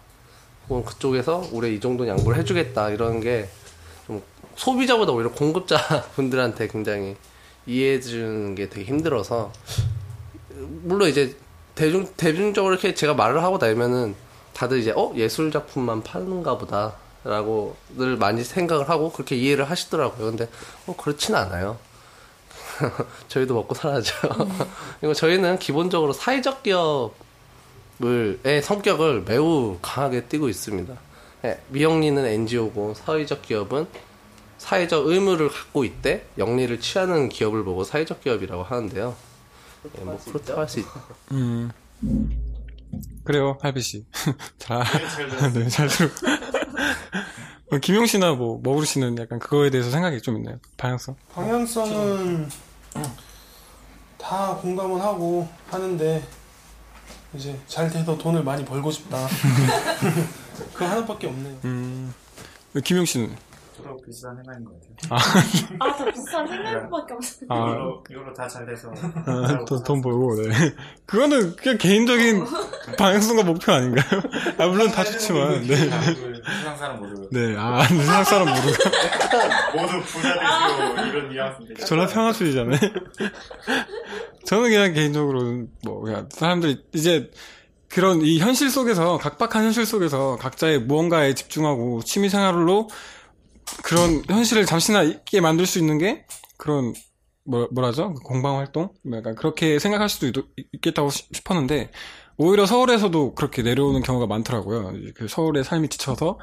혹은 0.70 0.86
그쪽에서 0.86 1.50
우리 1.52 1.76
이 1.76 1.80
정도는 1.80 2.18
양보를 2.18 2.38
해주겠다 2.40 2.92
이런 2.92 3.20
게좀 3.20 3.50
소비자보다 4.56 5.12
오히려 5.12 5.32
공급자 5.32 5.78
분들한테 6.16 6.68
굉장히 6.68 7.16
이해해 7.66 8.00
주는 8.00 8.56
게 8.56 8.70
되게 8.70 8.86
힘들어서 8.86 9.52
물론 10.84 11.10
이제 11.10 11.36
대중 11.76 12.08
대중적으로 12.18 12.74
이렇게 12.74 12.94
제가 12.94 13.14
말을 13.14 13.44
하고 13.44 13.58
나면은 13.58 14.16
다들 14.54 14.80
이제 14.80 14.92
어 14.96 15.12
예술 15.16 15.52
작품만 15.52 16.04
파는가 16.04 16.58
보다라고 16.58 17.76
늘 17.98 18.18
많이 18.18 18.44
생각을 18.44 18.90
하고 18.90 19.12
그렇게 19.12 19.36
이해를 19.36 19.70
하시더라고요. 19.70 20.28
근데 20.28 20.50
어 20.88 20.96
그렇진 20.96 21.36
않아요. 21.36 21.78
저희도 23.30 23.54
먹고 23.54 23.76
살아야죠. 23.76 24.14
그리고 25.00 25.14
저희는 25.14 25.60
기본적으로 25.60 26.14
사회적 26.14 26.64
기업의 26.64 28.62
성격을 28.64 29.24
매우 29.26 29.78
강하게 29.82 30.26
띠고 30.26 30.50
있습니다. 30.50 30.94
예, 31.46 31.60
미영리는 31.70 32.24
NGO고 32.24 32.94
사회적 32.94 33.42
기업은 33.42 33.88
사회적 34.66 35.08
의무를 35.08 35.50
갖고 35.50 35.84
있대 35.84 36.24
영리를 36.38 36.80
취하는 36.80 37.30
기업을 37.30 37.64
보고 37.64 37.84
사회적 37.84 38.22
기업이라고 38.22 38.62
하는데요. 38.64 39.16
예, 39.98 40.04
뭐 40.04 40.20
그렇다고 40.24 40.60
할 40.62 40.70
수 40.70 40.80
있죠. 40.80 40.92
음. 41.32 41.72
그래요, 43.24 43.58
할배 43.60 43.82
씨. 43.82 44.06
잘, 44.60 44.84
네, 45.54 45.68
잘 45.68 45.88
들어. 45.88 46.10
어, 47.72 47.78
김용 47.80 48.06
씨나 48.06 48.34
뭐, 48.34 48.60
머구리 48.62 48.86
씨는 48.86 49.18
약간 49.18 49.40
그거에 49.40 49.72
대해서 49.72 49.90
생각이 49.90 50.22
좀 50.22 50.38
있나요? 50.38 50.60
방향성? 50.78 51.16
방향성은 51.34 52.50
다 54.20 54.56
공감은 54.62 55.02
하고 55.02 55.50
하는데 55.72 56.24
이제 57.34 57.60
잘 57.66 57.90
돼서 57.90 58.16
돈을 58.16 58.44
많이 58.44 58.64
벌고 58.64 58.92
싶다. 58.92 59.28
그 60.76 60.84
하나밖에 60.84 61.26
없네요. 61.28 61.58
음. 61.66 62.14
김용 62.84 63.06
씨는? 63.06 63.36
저도 63.78 63.98
비슷한 64.06 64.36
생각인 64.36 64.66
것 64.66 64.74
같아요. 65.08 65.40
아, 65.80 65.94
다 65.98 66.06
비슷한 66.12 66.48
생각밖에 66.48 67.14
없어요. 67.14 67.48
아, 67.50 67.56
이걸로, 67.56 68.04
이걸로 68.10 68.34
다 68.34 68.48
잘 68.48 68.66
돼서 68.66 68.92
아, 69.26 69.66
돈, 69.66 69.84
돈 69.84 70.02
벌고, 70.02 70.36
네. 70.44 70.74
그거는 71.06 71.56
그냥 71.56 71.78
개인적인 71.78 72.46
방향성과 72.98 73.44
목표 73.44 73.72
아닌가요? 73.72 74.22
아, 74.58 74.68
물론 74.68 74.90
다 74.92 75.04
좋지만, 75.04 75.62
네. 75.68 75.76
세상 75.76 76.78
사람 76.78 77.00
모두 77.00 77.30
네, 77.32 77.56
아, 77.58 77.84
세상 77.88 78.24
사람 78.26 78.48
모르고. 78.50 78.68
모두 79.82 80.06
부자 80.06 80.34
되시고 80.34 81.08
이런 81.08 81.30
뉘앙스인데 81.30 81.86
전라 81.86 82.08
평화주의잖아요. 82.08 82.80
저는 84.46 84.70
그냥 84.70 84.94
개인적으로, 84.94 85.64
뭐, 85.86 86.02
그냥 86.02 86.28
사람들이 86.30 86.84
이제 86.94 87.32
그런 87.90 88.22
이 88.22 88.40
현실 88.40 88.70
속에서, 88.70 89.18
각박한 89.18 89.64
현실 89.66 89.86
속에서 89.86 90.38
각자의 90.38 90.80
무언가에 90.80 91.34
집중하고 91.36 92.02
취미 92.04 92.30
생활로 92.30 92.90
그런 93.84 94.24
현실을 94.28 94.66
잠시나 94.66 95.04
있게 95.04 95.42
만들 95.42 95.66
수 95.66 95.80
있는 95.80 95.98
게 95.98 96.26
그런, 96.58 96.94
뭐, 97.44 97.68
뭐라죠? 97.72 98.14
공방 98.26 98.58
활동? 98.58 98.90
약간 99.14 99.36
그렇게 99.36 99.80
생각할 99.80 100.10
수도 100.10 100.28
있, 100.28 100.34
있겠다고 100.74 101.10
시- 101.10 101.28
싶었는데, 101.34 101.92
오히려 102.38 102.66
서울에서도 102.66 103.36
그렇게 103.36 103.62
내려오는 103.62 104.02
경우가 104.02 104.28
많더라고요. 104.28 104.94
그 105.16 105.28
서울의 105.28 105.64
삶이 105.64 105.90
지쳐서 105.90 106.40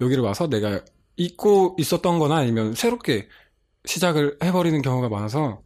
여기를 0.00 0.22
와서 0.24 0.48
내가 0.48 0.80
잊고 1.16 1.76
있었던 1.78 2.18
거나 2.18 2.36
아니면 2.36 2.74
새롭게 2.74 3.28
시작을 3.86 4.38
해버리는 4.42 4.80
경우가 4.82 5.08
많아서 5.08 5.62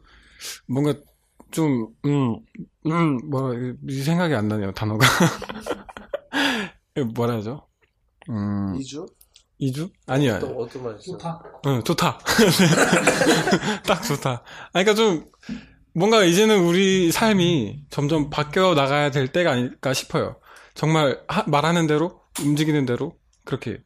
뭔가 0.69 0.95
좀, 1.53 1.89
음, 2.07 2.37
음, 2.87 3.31
뭐, 3.31 3.53
이 3.89 4.03
생각이 4.03 4.35
안 4.35 4.49
나네요, 4.49 4.73
단어가. 4.73 5.07
뭐라 7.15 7.37
하죠? 7.37 7.69
음, 8.31 8.75
2주? 8.75 9.07
이주? 9.59 9.90
아니야. 10.07 10.37
어떤, 10.37 10.57
어떤 10.57 10.83
말이죠? 10.85 11.18
응, 11.66 11.83
좋다. 11.83 12.18
딱 13.87 14.03
좋다. 14.03 14.31
아, 14.31 14.42
그러니까 14.73 14.94
좀, 14.94 15.25
뭔가 15.94 16.23
이제는 16.25 16.61
우리 16.64 17.11
삶이 17.11 17.85
점점 17.90 18.31
바뀌어 18.31 18.75
나가야 18.75 19.11
될 19.11 19.29
때가 19.33 19.53
아닐까 19.53 19.92
싶어요. 19.92 20.38
정말 20.75 21.21
하- 21.29 21.44
말하는 21.49 21.87
대로, 21.88 22.21
움직이는 22.40 22.87
대로, 22.87 23.18
그렇게. 23.44 23.79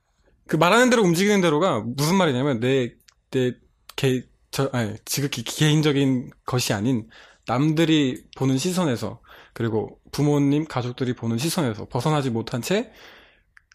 그 0.47 0.57
말하는 0.57 0.91
대로 0.91 1.03
움직이는 1.03 1.41
대로가 1.41 1.81
무슨 1.81 2.17
말이냐면, 2.17 2.61
내, 2.61 2.93
내, 3.31 3.53
개, 3.97 4.23
저, 4.51 4.69
아니, 4.75 4.95
지극히 5.07 5.43
개인적인 5.43 6.31
것이 6.45 6.75
아닌, 6.75 7.09
남들이 7.47 8.25
보는 8.37 8.59
시선에서, 8.59 9.23
그리고 9.55 9.99
부모님, 10.13 10.67
가족들이 10.67 11.15
보는 11.15 11.39
시선에서 11.39 11.89
벗어나지 11.89 12.29
못한 12.29 12.61
채, 12.61 12.93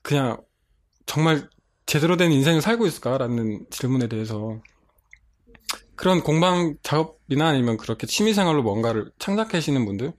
그냥, 0.03 0.37
정말 1.07 1.49
제대로 1.87 2.17
된 2.17 2.31
인생을 2.31 2.61
살고 2.61 2.85
있을까라는 2.87 3.65
질문에 3.71 4.07
대해서 4.09 4.61
그런 5.95 6.21
공방 6.21 6.75
작업이나 6.83 7.47
아니면 7.47 7.77
그렇게 7.77 8.05
취미생활로 8.07 8.61
뭔가를 8.61 9.11
창작하시는 9.19 9.83
분들 9.85 10.13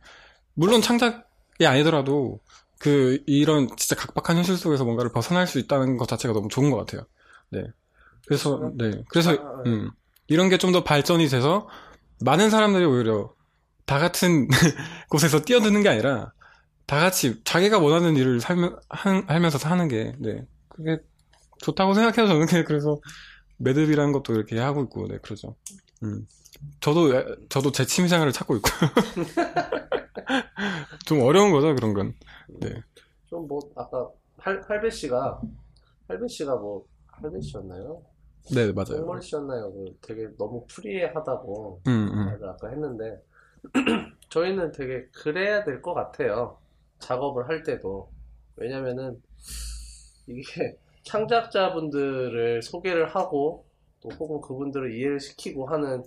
물론 0.54 0.82
창작이 0.82 1.66
아니더라도 1.66 2.40
그 2.78 3.22
이런 3.26 3.68
진짜 3.76 3.96
각박한 3.96 4.36
현실 4.36 4.56
속에서 4.56 4.84
뭔가를 4.84 5.12
벗어날 5.12 5.46
수 5.46 5.58
있다는 5.58 5.96
것 5.96 6.08
자체가 6.08 6.34
너무 6.34 6.48
좋은 6.48 6.70
것 6.70 6.78
같아요. 6.78 7.02
네. 7.50 7.64
그래서 8.26 8.72
네. 8.78 8.90
그래서 9.10 9.32
음, 9.66 9.90
이런 10.28 10.48
게 10.48 10.58
좀 10.58 10.72
더 10.72 10.84
발전이 10.84 11.28
돼서 11.28 11.68
많은 12.20 12.50
사람들이 12.50 12.84
오히려 12.84 13.32
다 13.86 13.98
같은 13.98 14.48
곳에서 15.10 15.40
뛰어드는 15.42 15.82
게 15.82 15.88
아니라 15.88 16.32
다 16.86 17.00
같이 17.00 17.40
자기가 17.44 17.78
원하는 17.78 18.16
일을 18.16 18.40
살면 18.40 18.78
한- 18.90 19.24
하면서 19.28 19.58
사는 19.58 19.88
게 19.88 20.14
네. 20.18 20.46
그게 20.70 20.98
좋다고 21.58 21.94
생각해서 21.94 22.26
저는 22.26 22.46
그냥 22.46 22.64
그래서 22.66 23.00
매듭이라는 23.58 24.12
것도 24.12 24.34
이렇게 24.34 24.58
하고 24.58 24.82
있고, 24.84 25.08
네, 25.08 25.18
그러죠. 25.18 25.54
음. 26.02 26.26
저도, 26.80 27.14
에- 27.16 27.24
저도 27.48 27.72
제 27.72 27.84
취미 27.84 28.08
생활을 28.08 28.32
찾고 28.32 28.56
있고. 28.56 28.68
좀 31.06 31.20
어려운 31.22 31.52
거죠, 31.52 31.74
그런 31.74 31.94
건. 31.94 32.14
네. 32.60 32.82
좀 33.26 33.46
뭐, 33.46 33.60
아까, 33.76 34.08
할, 34.38 34.60
할배 34.66 34.90
씨가, 34.90 35.40
할배 36.08 36.26
씨가 36.28 36.56
뭐, 36.56 36.84
할배 37.08 37.40
씨였나요? 37.40 38.02
네, 38.54 38.72
맞아요. 38.72 39.04
꽁머리 39.04 39.22
씨였나요? 39.22 39.72
그 39.72 39.84
되게 40.00 40.28
너무 40.38 40.64
프리하다고 40.68 41.82
음, 41.86 41.90
음. 42.12 42.38
아까 42.48 42.68
했는데, 42.68 43.20
저희는 44.30 44.72
되게 44.72 45.06
그래야 45.12 45.64
될 45.64 45.82
것 45.82 45.94
같아요. 45.94 46.58
작업을 47.00 47.48
할 47.48 47.62
때도. 47.62 48.10
왜냐면은, 48.56 49.20
이게 50.26 50.76
창작자분들을 51.08 52.62
소개를 52.62 53.08
하고, 53.14 53.66
또 54.00 54.10
혹은 54.18 54.40
그분들을 54.40 54.94
이해를 54.96 55.20
시키고 55.20 55.66
하는 55.66 56.04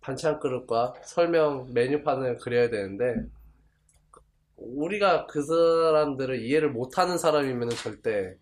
반찬 0.00 0.40
그릇과 0.40 0.94
설명 1.04 1.72
메뉴판을 1.74 2.38
그려야 2.38 2.70
되는데, 2.70 3.26
우리가 4.56 5.26
그 5.26 5.42
사람들을 5.42 6.40
이해를 6.42 6.70
못하는 6.70 7.18
사람이면 7.18 7.70
절대 7.70 8.36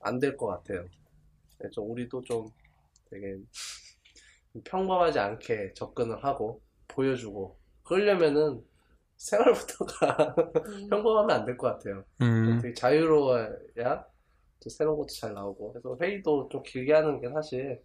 안 0.00 0.20
될 0.20 0.36
것 0.36 0.46
같아요. 0.46 0.88
네, 1.60 1.70
좀 1.70 1.90
우리도 1.90 2.22
좀 2.24 2.52
되게 3.10 3.38
평범하지 4.64 5.18
않게 5.18 5.74
접근을 5.74 6.24
하고 6.24 6.62
보여주고 6.88 7.58
그러려면은 7.84 8.64
생활부터가 9.16 10.34
평범하면 10.90 11.30
안 11.40 11.44
될 11.46 11.56
것 11.56 11.68
같아요. 11.68 12.04
음, 12.20 12.58
되게 12.60 12.74
자유로워야 12.74 14.04
또 14.64 14.70
새로운 14.70 14.98
것도 14.98 15.08
잘 15.08 15.34
나오고 15.34 15.72
그래서 15.74 15.96
회의도 16.00 16.48
좀 16.50 16.62
길게 16.64 16.92
하는 16.94 17.20
게 17.20 17.30
사실 17.30 17.82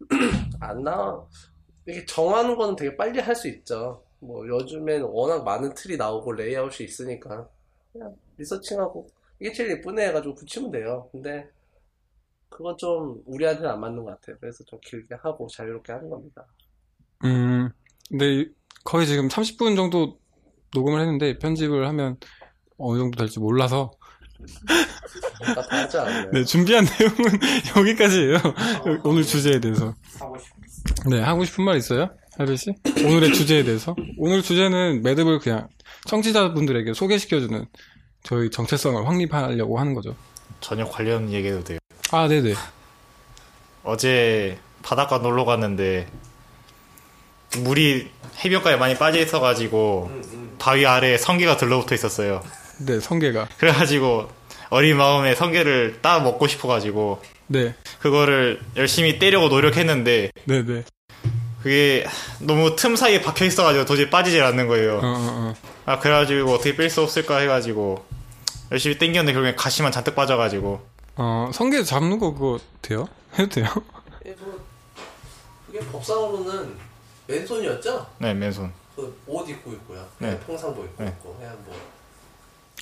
안 0.60 0.82
나와 0.84 1.26
이게 1.88 2.04
정하는 2.06 2.56
거는 2.56 2.76
되게 2.76 2.96
빨리 2.96 3.20
할 3.20 3.34
수 3.36 3.48
있죠. 3.48 4.04
뭐 4.20 4.46
요즘엔 4.46 5.02
워낙 5.04 5.44
많은 5.44 5.74
틀이 5.74 5.96
나오고 5.96 6.32
레이아웃이 6.32 6.86
있으니까 6.86 7.48
그냥 7.92 8.16
리서칭하고 8.38 9.08
이게 9.40 9.52
제일 9.52 9.70
예쁘네 9.72 10.08
해가지고 10.08 10.34
붙이면 10.36 10.70
돼요. 10.72 11.08
근데 11.12 11.48
그건 12.48 12.76
좀 12.76 13.22
우리한테는 13.26 13.70
안 13.70 13.80
맞는 13.80 14.04
것 14.04 14.10
같아요. 14.12 14.36
그래서 14.40 14.64
좀 14.64 14.78
길게 14.82 15.16
하고 15.16 15.48
자유롭게 15.48 15.92
하는 15.92 16.10
겁니다. 16.10 16.46
음. 17.24 17.70
근데 18.08 18.46
거의 18.84 19.06
지금 19.06 19.28
30분 19.28 19.76
정도 19.76 20.18
녹음을 20.74 21.00
했는데 21.00 21.38
편집을 21.38 21.86
하면 21.88 22.18
어느 22.78 22.98
정도 22.98 23.18
될지 23.18 23.40
몰라서 23.40 23.92
하지 25.70 25.98
않았나요? 25.98 26.30
네, 26.32 26.44
준비한 26.44 26.84
내용은 26.84 27.40
여기까지예요. 27.76 28.38
오늘 29.04 29.22
주제에 29.24 29.60
대해서. 29.60 29.94
하고 30.18 30.38
싶은 30.38 31.10
네, 31.10 31.20
하고 31.20 31.44
싶은 31.44 31.64
말 31.64 31.76
있어요? 31.76 32.10
하루 32.38 32.56
씨? 32.56 32.72
오늘의 33.04 33.34
주제에 33.34 33.62
대해서? 33.64 33.94
오늘 34.18 34.42
주제는 34.42 35.02
매듭을 35.02 35.38
그냥 35.40 35.68
청취자분들에게 36.06 36.94
소개시켜주는 36.94 37.66
저희 38.22 38.50
정체성을 38.50 39.06
확립하려고 39.06 39.78
하는 39.78 39.94
거죠. 39.94 40.16
전혀 40.60 40.84
관련 40.86 41.30
얘기해도 41.32 41.64
돼요. 41.64 41.78
아, 42.10 42.28
네네. 42.28 42.54
어제 43.84 44.58
바닷가 44.82 45.18
놀러 45.18 45.44
갔는데 45.44 46.06
물이 47.58 48.08
해변가에 48.44 48.76
많이 48.76 48.96
빠져 48.96 49.18
있어가지고 49.20 50.10
바위 50.58 50.86
아래에 50.86 51.18
성게가 51.18 51.56
들러붙어 51.56 51.94
있었어요. 51.94 52.42
네, 52.84 53.00
성게가. 53.00 53.48
그래가지고 53.58 54.28
어린 54.70 54.96
마음에 54.96 55.34
성게를 55.34 55.98
따 56.00 56.20
먹고 56.20 56.46
싶어가지고 56.46 57.20
네, 57.48 57.74
그거를 58.00 58.60
열심히 58.76 59.18
떼려고 59.18 59.48
노력했는데 59.48 60.30
네네. 60.46 60.84
그게 61.62 62.04
너무 62.40 62.74
틈 62.74 62.96
사이에 62.96 63.20
박혀 63.22 63.44
있어가지고 63.44 63.84
도저히 63.84 64.10
빠지질 64.10 64.42
않는 64.42 64.66
거예요. 64.66 64.96
어, 64.98 65.00
어, 65.02 65.02
어. 65.04 65.54
아 65.84 65.98
그래가지고 65.98 66.52
어떻게 66.54 66.74
뺄 66.74 66.90
수 66.90 67.02
없을까 67.02 67.38
해가지고 67.38 68.04
열심히 68.72 68.98
땡겼는데 68.98 69.32
결국엔 69.32 69.56
가시만 69.56 69.92
잔뜩 69.92 70.14
빠져가지고 70.14 70.80
어, 71.16 71.50
성게 71.52 71.82
잡는 71.84 72.18
거 72.18 72.32
그거 72.32 72.58
돼요? 72.80 73.06
해도 73.38 73.48
돼요? 73.48 73.66
예, 74.26 74.34
뭐, 74.40 74.64
그게 75.66 75.78
법상으로는 75.80 76.74
맨손이었죠? 77.26 78.06
네 78.18 78.34
맨손 78.34 78.72
그 78.96 79.14
옷 79.26 79.48
입고 79.48 79.72
있고요. 79.72 80.06
네. 80.18 80.38
평상복 80.46 80.84
입고 80.84 81.02
네. 81.04 81.10
있고 81.10 81.36
그냥 81.36 81.56
뭐 81.64 81.74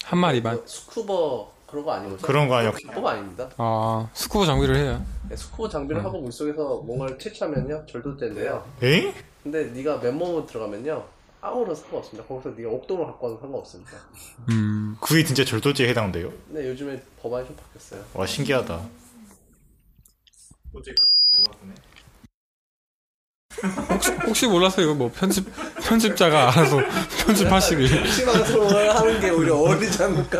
한 0.04 0.18
마리만. 0.18 0.54
뭐 0.56 0.66
스쿠버 0.66 1.52
그런 1.66 1.84
거 1.84 1.92
아니고 1.92 2.16
그런 2.18 2.48
거 2.48 2.56
아니고 2.56 2.76
불법 2.76 3.06
아닙니다. 3.06 3.48
아, 3.56 4.08
스쿠버 4.12 4.46
장비를 4.46 4.76
해요. 4.76 5.04
네, 5.28 5.36
스쿠버 5.36 5.68
장비를 5.68 6.04
하고 6.04 6.20
물속에서 6.20 6.78
뭔가를 6.84 7.18
채취하면요 7.18 7.86
절도죄인데요. 7.86 8.66
에? 8.82 9.14
근데 9.42 9.64
네가 9.66 9.98
맨몸으로 9.98 10.46
들어가면요 10.46 11.04
아무런 11.40 11.74
상관없습니다. 11.74 12.26
거기서 12.28 12.50
네가 12.56 12.68
옥돔을 12.70 13.06
갖고 13.06 13.26
와도 13.28 13.40
상관없습니다. 13.40 13.92
음, 14.50 14.96
그게 15.00 15.24
진짜 15.24 15.44
절도죄에 15.44 15.88
해당돼요? 15.88 16.32
근데 16.48 16.68
요즘에 16.68 17.00
법안이 17.22 17.46
좀 17.46 17.56
바뀌었어요. 17.56 18.04
와 18.14 18.26
신기하다. 18.26 18.80
혹시 24.26 24.46
몰라서 24.46 24.80
이거 24.80 24.94
뭐 24.94 25.10
편집, 25.14 25.46
편집자가 25.82 26.52
알아서 26.52 26.80
편집하시길. 27.26 28.10
시방송을 28.10 28.94
하는 28.94 29.20
게 29.20 29.30
오히려 29.30 29.56
어울리지 29.56 30.02
않을까. 30.02 30.38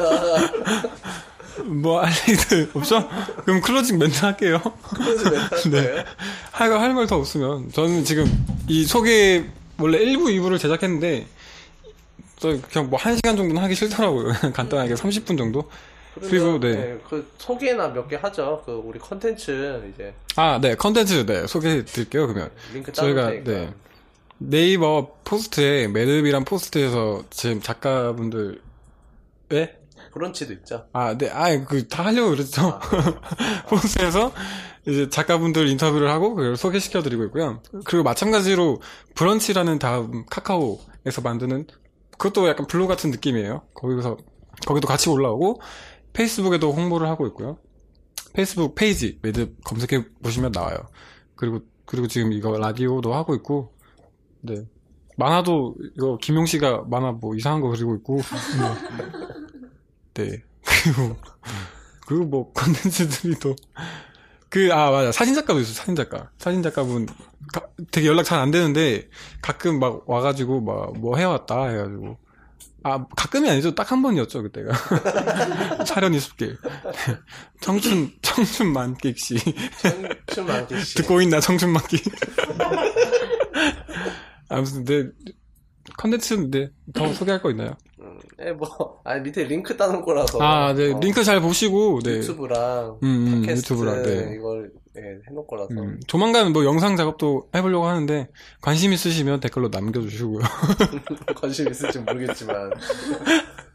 뭐, 1.64 2.02
할 2.02 2.10
얘기들 2.28 2.70
없죠? 2.72 3.06
그럼 3.44 3.60
closing 3.60 3.98
멘트 3.98 4.24
할게요. 4.24 4.60
closing 4.94 5.30
멘트 5.30 5.54
할 5.54 5.70
거예요? 5.70 6.04
할, 6.52 6.72
할말더 6.72 7.16
없으면. 7.16 7.70
저는 7.72 8.04
지금 8.04 8.24
이 8.66 8.84
소개, 8.86 9.44
원래 9.78 9.98
1부, 9.98 10.26
2부를 10.38 10.58
제작했는데, 10.58 11.26
저 12.38 12.56
그냥 12.70 12.88
뭐 12.88 12.98
1시간 12.98 13.36
정도는 13.36 13.58
하기 13.58 13.74
싫더라고요. 13.74 14.32
간단하게 14.54 14.94
30분 14.94 15.36
정도? 15.36 15.68
그리고, 16.14 16.58
네. 16.58 16.98
그 17.08 17.30
소개나 17.38 17.88
몇 17.88 18.08
개 18.08 18.16
하죠. 18.16 18.62
그 18.66 18.72
우리 18.72 18.98
컨텐츠 18.98 19.90
이제 19.94 20.12
아, 20.36 20.58
네. 20.60 20.74
컨텐츠, 20.74 21.26
네. 21.26 21.46
소개해 21.46 21.84
드릴게요, 21.84 22.26
그러면. 22.26 22.50
링크 22.74 22.92
따로 22.92 23.06
저희가, 23.08 23.30
테니까. 23.30 23.50
네. 23.50 23.74
네이버 24.38 25.12
포스트에, 25.24 25.86
매듭이란 25.88 26.44
포스트에서 26.44 27.22
지금 27.30 27.60
작가분들, 27.60 28.60
예? 29.52 29.76
브런치도 30.12 30.52
있죠. 30.54 30.86
아, 30.92 31.16
네. 31.16 31.30
아, 31.30 31.64
그, 31.64 31.86
다 31.86 32.06
하려고 32.06 32.30
그랬죠. 32.30 32.80
포스트에서 33.68 34.32
이제 34.86 35.08
작가분들 35.08 35.68
인터뷰를 35.68 36.10
하고 36.10 36.34
그걸 36.34 36.56
소개시켜 36.56 37.02
드리고 37.02 37.24
있고요. 37.26 37.62
그리고 37.84 38.02
마찬가지로 38.02 38.80
브런치라는 39.14 39.78
다음 39.78 40.24
카카오에서 40.26 41.20
만드는 41.22 41.66
그것도 42.18 42.48
약간 42.48 42.66
블로그 42.66 42.88
같은 42.88 43.10
느낌이에요. 43.10 43.62
거기서, 43.74 44.16
거기도 44.66 44.88
같이 44.88 45.08
올라오고 45.10 45.60
페이스북에도 46.12 46.72
홍보를 46.72 47.08
하고 47.08 47.26
있고요. 47.28 47.58
페이스북 48.32 48.74
페이지 48.74 49.18
매듭 49.22 49.64
검색해 49.64 50.04
보시면 50.22 50.52
나와요. 50.52 50.76
그리고, 51.34 51.60
그리고 51.86 52.06
지금 52.06 52.32
이거 52.32 52.56
라디오도 52.56 53.14
하고 53.14 53.34
있고, 53.34 53.74
네. 54.40 54.64
만화도 55.16 55.76
이거 55.96 56.18
김용 56.20 56.46
씨가 56.46 56.84
만화 56.88 57.12
뭐 57.12 57.34
이상한 57.34 57.60
거 57.60 57.68
그리고 57.68 57.94
있고, 57.96 58.20
네. 60.14 60.24
네. 60.30 60.42
그리고, 60.84 61.16
그리고 62.06 62.24
뭐 62.24 62.52
컨텐츠들이 62.52 63.34
또, 63.40 63.54
그, 64.48 64.72
아, 64.72 64.90
맞아. 64.90 65.12
사진 65.12 65.34
작가도 65.34 65.60
있어요, 65.60 65.74
사진 65.74 65.94
작가. 65.94 66.30
사진 66.38 66.62
작가분, 66.62 67.06
가- 67.52 67.68
되게 67.92 68.08
연락 68.08 68.24
잘 68.24 68.40
안 68.40 68.50
되는데, 68.50 69.08
가끔 69.42 69.78
막 69.78 70.08
와가지고, 70.08 70.60
막, 70.62 70.98
뭐 70.98 71.16
해왔다, 71.16 71.68
해가지고. 71.68 72.16
아, 72.82 73.04
가끔이 73.16 73.48
아니죠. 73.50 73.74
딱 73.74 73.90
한 73.90 74.02
번이었죠, 74.02 74.42
그때가. 74.42 74.72
차련이 75.84 76.18
숲길. 76.20 76.56
청춘, 77.60 78.12
청춘. 78.22 78.44
춤 78.46 78.72
많게 78.72 79.14
씨. 79.16 79.34
듣고 80.96 81.20
있나, 81.20 81.40
청춘 81.40 81.72
만끽. 81.72 82.00
아무튼, 84.48 84.84
네. 84.84 85.08
컨텐츠인데, 85.96 86.70
더 86.94 87.12
소개할 87.12 87.42
거 87.42 87.50
있나요? 87.50 87.74
네, 88.38 88.52
뭐, 88.52 89.00
아니, 89.04 89.20
밑에 89.22 89.44
링크 89.44 89.76
따는 89.76 90.02
거라서. 90.02 90.38
아, 90.40 90.72
네. 90.72 90.92
어, 90.92 91.00
링크 91.00 91.22
잘 91.24 91.40
보시고, 91.40 92.00
네. 92.02 92.12
유튜브랑, 92.18 92.98
음, 93.02 93.26
음, 93.26 93.40
팟캐스트, 93.42 93.74
유튜브랑, 93.74 94.02
네. 94.02 94.34
이걸, 94.36 94.72
예, 94.96 95.20
해놓을 95.28 95.46
거라서. 95.46 95.68
음, 95.70 96.00
조만간 96.06 96.52
뭐 96.52 96.64
영상 96.64 96.96
작업도 96.96 97.50
해보려고 97.54 97.86
하는데 97.86 98.28
관심 98.60 98.92
있으시면 98.92 99.40
댓글로 99.40 99.68
남겨주시고요. 99.68 100.40
관심 101.36 101.68
있을지 101.68 101.98
모르겠지만. 102.00 102.72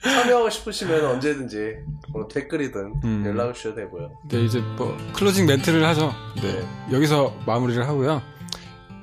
참여하고 0.04 0.50
싶으시면 0.50 1.06
언제든지, 1.06 1.78
뭐 2.12 2.28
댓글이든 2.28 2.94
음. 3.04 3.24
연락을 3.26 3.54
주셔도 3.54 3.76
되고요. 3.78 4.12
네 4.30 4.44
이제 4.44 4.60
뭐 4.78 4.96
closing 5.14 5.46
멘트를 5.48 5.84
하죠. 5.88 6.14
네 6.42 6.64
여기서 6.92 7.34
마무리를 7.48 7.88
하고요. 7.88 8.22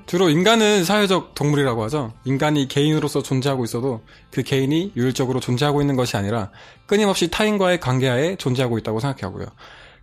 주로 0.07 0.29
인간은 0.29 0.85
사회적 0.85 1.35
동물이라고 1.35 1.83
하죠. 1.85 2.12
인간이 2.25 2.68
개인으로서 2.68 3.22
존재하고 3.22 3.64
있어도 3.64 4.03
그 4.31 4.42
개인이 4.42 4.92
유일적으로 4.94 5.40
존재하고 5.40 5.81
있는 5.81 5.96
것이 5.96 6.16
아니라 6.16 6.51
끊임없이 6.87 7.31
타인과의 7.31 7.81
관계하에 7.81 8.37
존재하고 8.37 8.77
있다고 8.79 9.01
생각하고요. 9.01 9.46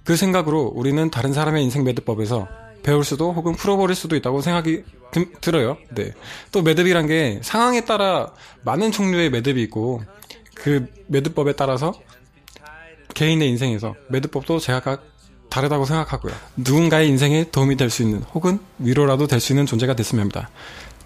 그 0.04 0.16
생각으로 0.16 0.72
우리는 0.76 1.10
다른 1.12 1.34
사람의 1.34 1.64
인생 1.64 1.84
매듭법에서 1.84 2.48
배울 2.84 3.04
수도 3.04 3.34
혹은 3.34 3.54
풀어버릴 3.56 3.96
수도 3.96 4.16
있다고 4.16 4.42
생각이 4.42 4.84
드- 5.12 5.32
들어요. 5.42 5.78
네. 5.94 6.14
또 6.52 6.62
매듭이란 6.62 7.08
게 7.08 7.40
상황에 7.44 7.82
따라 7.86 8.32
많은 8.64 8.92
종류의 8.92 9.30
매듭이 9.30 9.62
있고 9.64 10.02
그 10.56 10.88
매듭법에 11.08 11.54
따라서 11.54 11.94
개인의 13.14 13.50
인생에서 13.50 13.96
매듭법도 14.10 14.60
제각각 14.60 15.04
다르다고 15.50 15.86
생각하고요. 15.86 16.34
누군가의 16.58 17.08
인생에 17.10 17.50
도움이 17.52 17.76
될 17.76 17.90
수 17.90 18.04
있는 18.04 18.22
혹은 18.34 18.60
위로라도 18.78 19.28
될 19.28 19.40
수 19.40 19.52
있는 19.52 19.66
존재가 19.66 19.96
됐으면 19.96 20.22
합니다. 20.22 20.50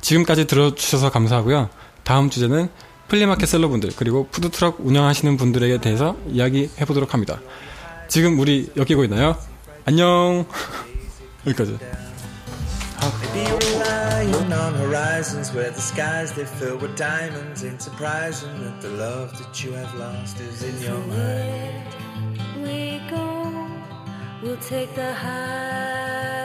지금까지 0.02 0.46
들어주셔서 0.48 1.12
감사하고요. 1.12 1.70
다음 2.04 2.30
주제는 2.30 2.70
플리마켓 3.08 3.48
셀러분들 3.48 3.92
그리고 3.96 4.28
푸드트럭 4.32 4.78
운영하시는 4.82 5.38
분들에 5.38 5.78
대해서 5.80 6.18
이야기해 6.30 6.86
보도록 6.86 7.14
합니다. 7.14 7.40
지금 8.13 8.38
우리 8.38 8.71
엮이고 8.78 9.04
있나요? 9.06 9.36
안녕. 9.86 10.45
여기까지. 11.47 11.80
Maybe 13.02 13.41
you're 13.41 13.58
relying 13.58 14.54
on 14.54 14.76
horizons 14.76 15.52
where 15.52 15.71
the 15.71 15.82
skies 15.82 16.32
they 16.34 16.45
fill 16.45 16.78
with 16.78 16.95
diamonds. 16.95 17.65
Ain't 17.65 17.82
surprising 17.82 18.54
that 18.62 18.82
the 18.82 18.89
love 18.89 19.36
that 19.39 19.63
you 19.65 19.73
have 19.73 19.91
lost 19.97 20.39
is 20.41 20.62
in 20.62 20.78
your 20.80 21.02
mind. 21.10 21.89
we 22.62 23.02
go. 23.10 23.49
We'll 24.43 24.62
take 24.62 24.93
the 24.93 25.12
highs 25.12 26.43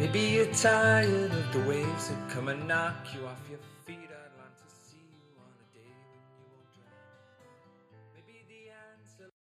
Maybe 0.00 0.20
you're 0.20 0.46
tired 0.54 1.30
of 1.30 1.52
the 1.52 1.60
waves 1.68 2.08
that 2.08 2.30
come 2.30 2.48
and 2.48 2.66
knock 2.66 2.94
you 3.14 3.26